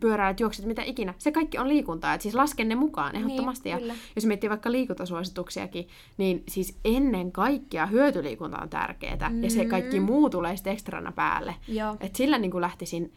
[0.00, 1.14] pyöräilet, juokset, mitä ikinä.
[1.18, 3.74] Se kaikki on liikuntaa, että siis lasken ne mukaan ehdottomasti.
[3.74, 9.44] Niin, ja jos miettii vaikka liikuntasuosituksiakin, niin siis ennen kaikkea hyötyliikunta on tärkeää, mm.
[9.44, 10.06] ja se kaikki mm.
[10.06, 11.54] muu tulee sitten ekstrana päälle.
[12.00, 13.12] Että sillä niin kuin lähtisin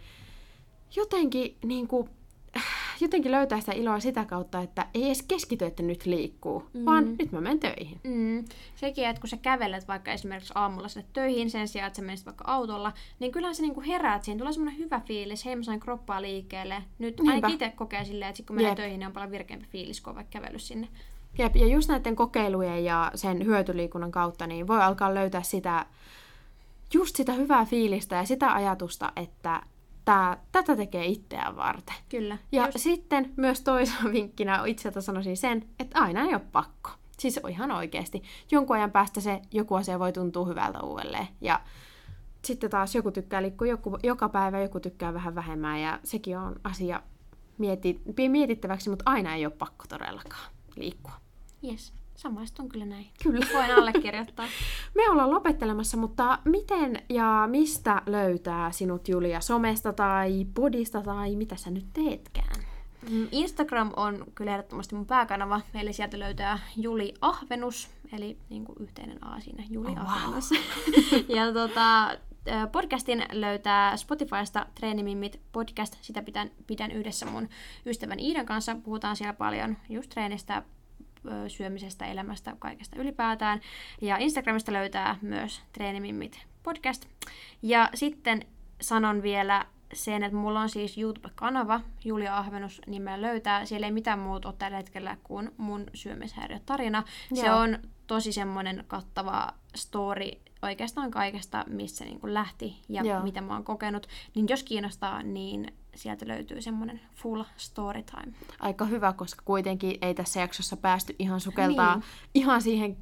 [0.96, 2.10] jotenkin niin kuin,
[3.02, 6.86] jotenkin löytää sitä iloa sitä kautta, että ei edes keskity, että nyt liikkuu, mm.
[6.86, 8.00] vaan nyt mä menen töihin.
[8.04, 8.46] Mm.
[8.76, 12.26] Sekin, että kun sä kävelet vaikka esimerkiksi aamulla sinne töihin sen sijaan, että sä menisit
[12.26, 15.80] vaikka autolla, niin kyllähän sä niinku heräät siihen, tulee semmoinen hyvä fiilis, hei mä sain
[15.80, 16.84] kroppaa liikkeelle.
[17.00, 17.32] Nyt Niinpä.
[17.32, 18.78] ainakin itse kokee silleen, että sit kun menee Jep.
[18.78, 20.88] töihin, niin on paljon virkeämpi fiilis, kun on vaikka kävellyt sinne.
[21.38, 25.86] Jep, ja just näiden kokeilujen ja sen hyötyliikunnan kautta, niin voi alkaa löytää sitä,
[26.94, 29.62] just sitä hyvää fiilistä ja sitä ajatusta, että
[30.06, 31.96] tää, tätä tekee itseään varten.
[32.10, 32.38] Kyllä.
[32.52, 32.78] Ja just.
[32.78, 36.90] sitten myös toisena vinkkinä itseltä sanoisin sen, että aina ei ole pakko.
[37.20, 38.24] Siis ihan oikeasti.
[38.52, 41.28] Jonkun ajan päästä se joku asia voi tuntua hyvältä uudelleen.
[41.42, 41.62] Ja
[42.46, 45.82] sitten taas joku tykkää liikkua joku, joka päivä, joku tykkää vähän vähemmän.
[45.82, 47.02] Ja sekin on asia
[47.58, 51.14] mieti, mietittäväksi, mutta aina ei ole pakko todellakaan liikkua.
[51.64, 51.94] Yes.
[52.16, 53.08] Samaistun kyllä näin.
[53.24, 53.48] Kyllä.
[53.54, 54.46] Voin allekirjoittaa.
[54.96, 59.42] Me ollaan lopettelemassa, mutta miten ja mistä löytää sinut Julia?
[59.42, 62.66] Somesta tai podista tai mitä sä nyt teetkään?
[63.10, 68.76] Mm, Instagram on kyllä ehdottomasti mun pääkanava, eli sieltä löytää Juli Ahvenus, eli niin kuin
[68.80, 70.52] yhteinen A siinä, Juli oh, Ahvenus.
[70.52, 71.24] Wow.
[71.38, 72.18] ja tota,
[72.72, 77.50] podcastin löytää Spotifysta Treenimimmit podcast, sitä pidän, pidän yhdessä mun
[77.86, 80.64] ystävän Iidan kanssa, puhutaan siellä paljon just treenistä,
[81.48, 83.62] syömisestä, elämästä, kaikesta ylipäätään.
[84.02, 87.06] Ja Instagramista löytää myös Treenimimmit podcast.
[87.62, 88.46] Ja sitten
[88.82, 93.66] sanon vielä sen, että mulla on siis YouTube-kanava, Julia Ahvenus nimellä löytää.
[93.66, 97.04] Siellä ei mitään muuta ole tällä hetkellä kuin mun syömishäiriötarina.
[97.32, 97.42] Joo.
[97.44, 103.24] Se on tosi semmoinen kattava story oikeastaan kaikesta, missä niin kuin lähti ja Joo.
[103.24, 104.08] mitä mä oon kokenut.
[104.36, 108.34] Niin jos kiinnostaa, niin sieltä löytyy semmoinen full story time.
[108.60, 112.04] Aika hyvä, koska kuitenkin ei tässä jaksossa päästy ihan sukeltaa niin.
[112.34, 112.98] ihan siihen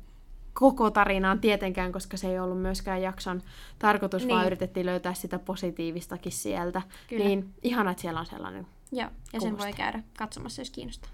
[0.53, 3.41] koko tarinaan tietenkään, koska se ei ollut myöskään jakson
[3.79, 4.35] tarkoitus, niin.
[4.35, 6.81] vaan yritettiin löytää sitä positiivistakin sieltä.
[7.09, 7.25] Kyllä.
[7.25, 11.09] Niin ihana, että siellä on sellainen Joo, ja sen voi käydä katsomassa, jos kiinnostaa.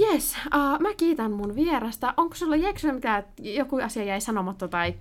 [0.00, 2.14] Yes, uh, mä kiitän mun vierasta.
[2.16, 4.94] Onko sulla jäikö mitään, joku asia jäi sanomatta tai,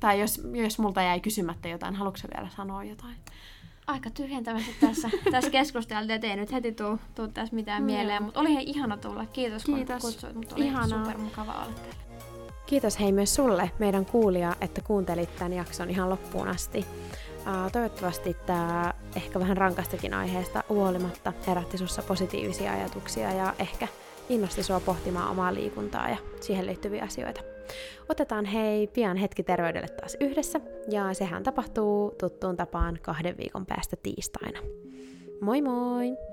[0.00, 3.16] tai jos, jos multa jäi kysymättä jotain, haluatko vielä sanoa jotain?
[3.86, 8.40] Aika tyhjentävästi tässä, tässä keskusteltiin, että ei nyt heti tuu, tuu tässä mitään mieleen, mutta
[8.40, 9.26] oli ihan ihana tulla.
[9.26, 10.02] Kiitos, Kiitos.
[10.02, 11.04] kun kutsuit, mutta oli Ihanaa.
[11.04, 12.00] supermukava olla täällä.
[12.66, 16.78] Kiitos hei myös sulle, meidän kuulija, että kuuntelit tämän jakson ihan loppuun asti.
[16.78, 23.88] Uh, toivottavasti tämä ehkä vähän rankastakin aiheesta huolimatta herätti sussa positiivisia ajatuksia ja ehkä
[24.28, 27.40] innosti sua pohtimaan omaa liikuntaa ja siihen liittyviä asioita.
[28.08, 33.96] Otetaan hei pian hetki terveydelle taas yhdessä ja sehän tapahtuu tuttuun tapaan kahden viikon päästä
[34.02, 34.60] tiistaina.
[35.40, 36.29] Moi moi!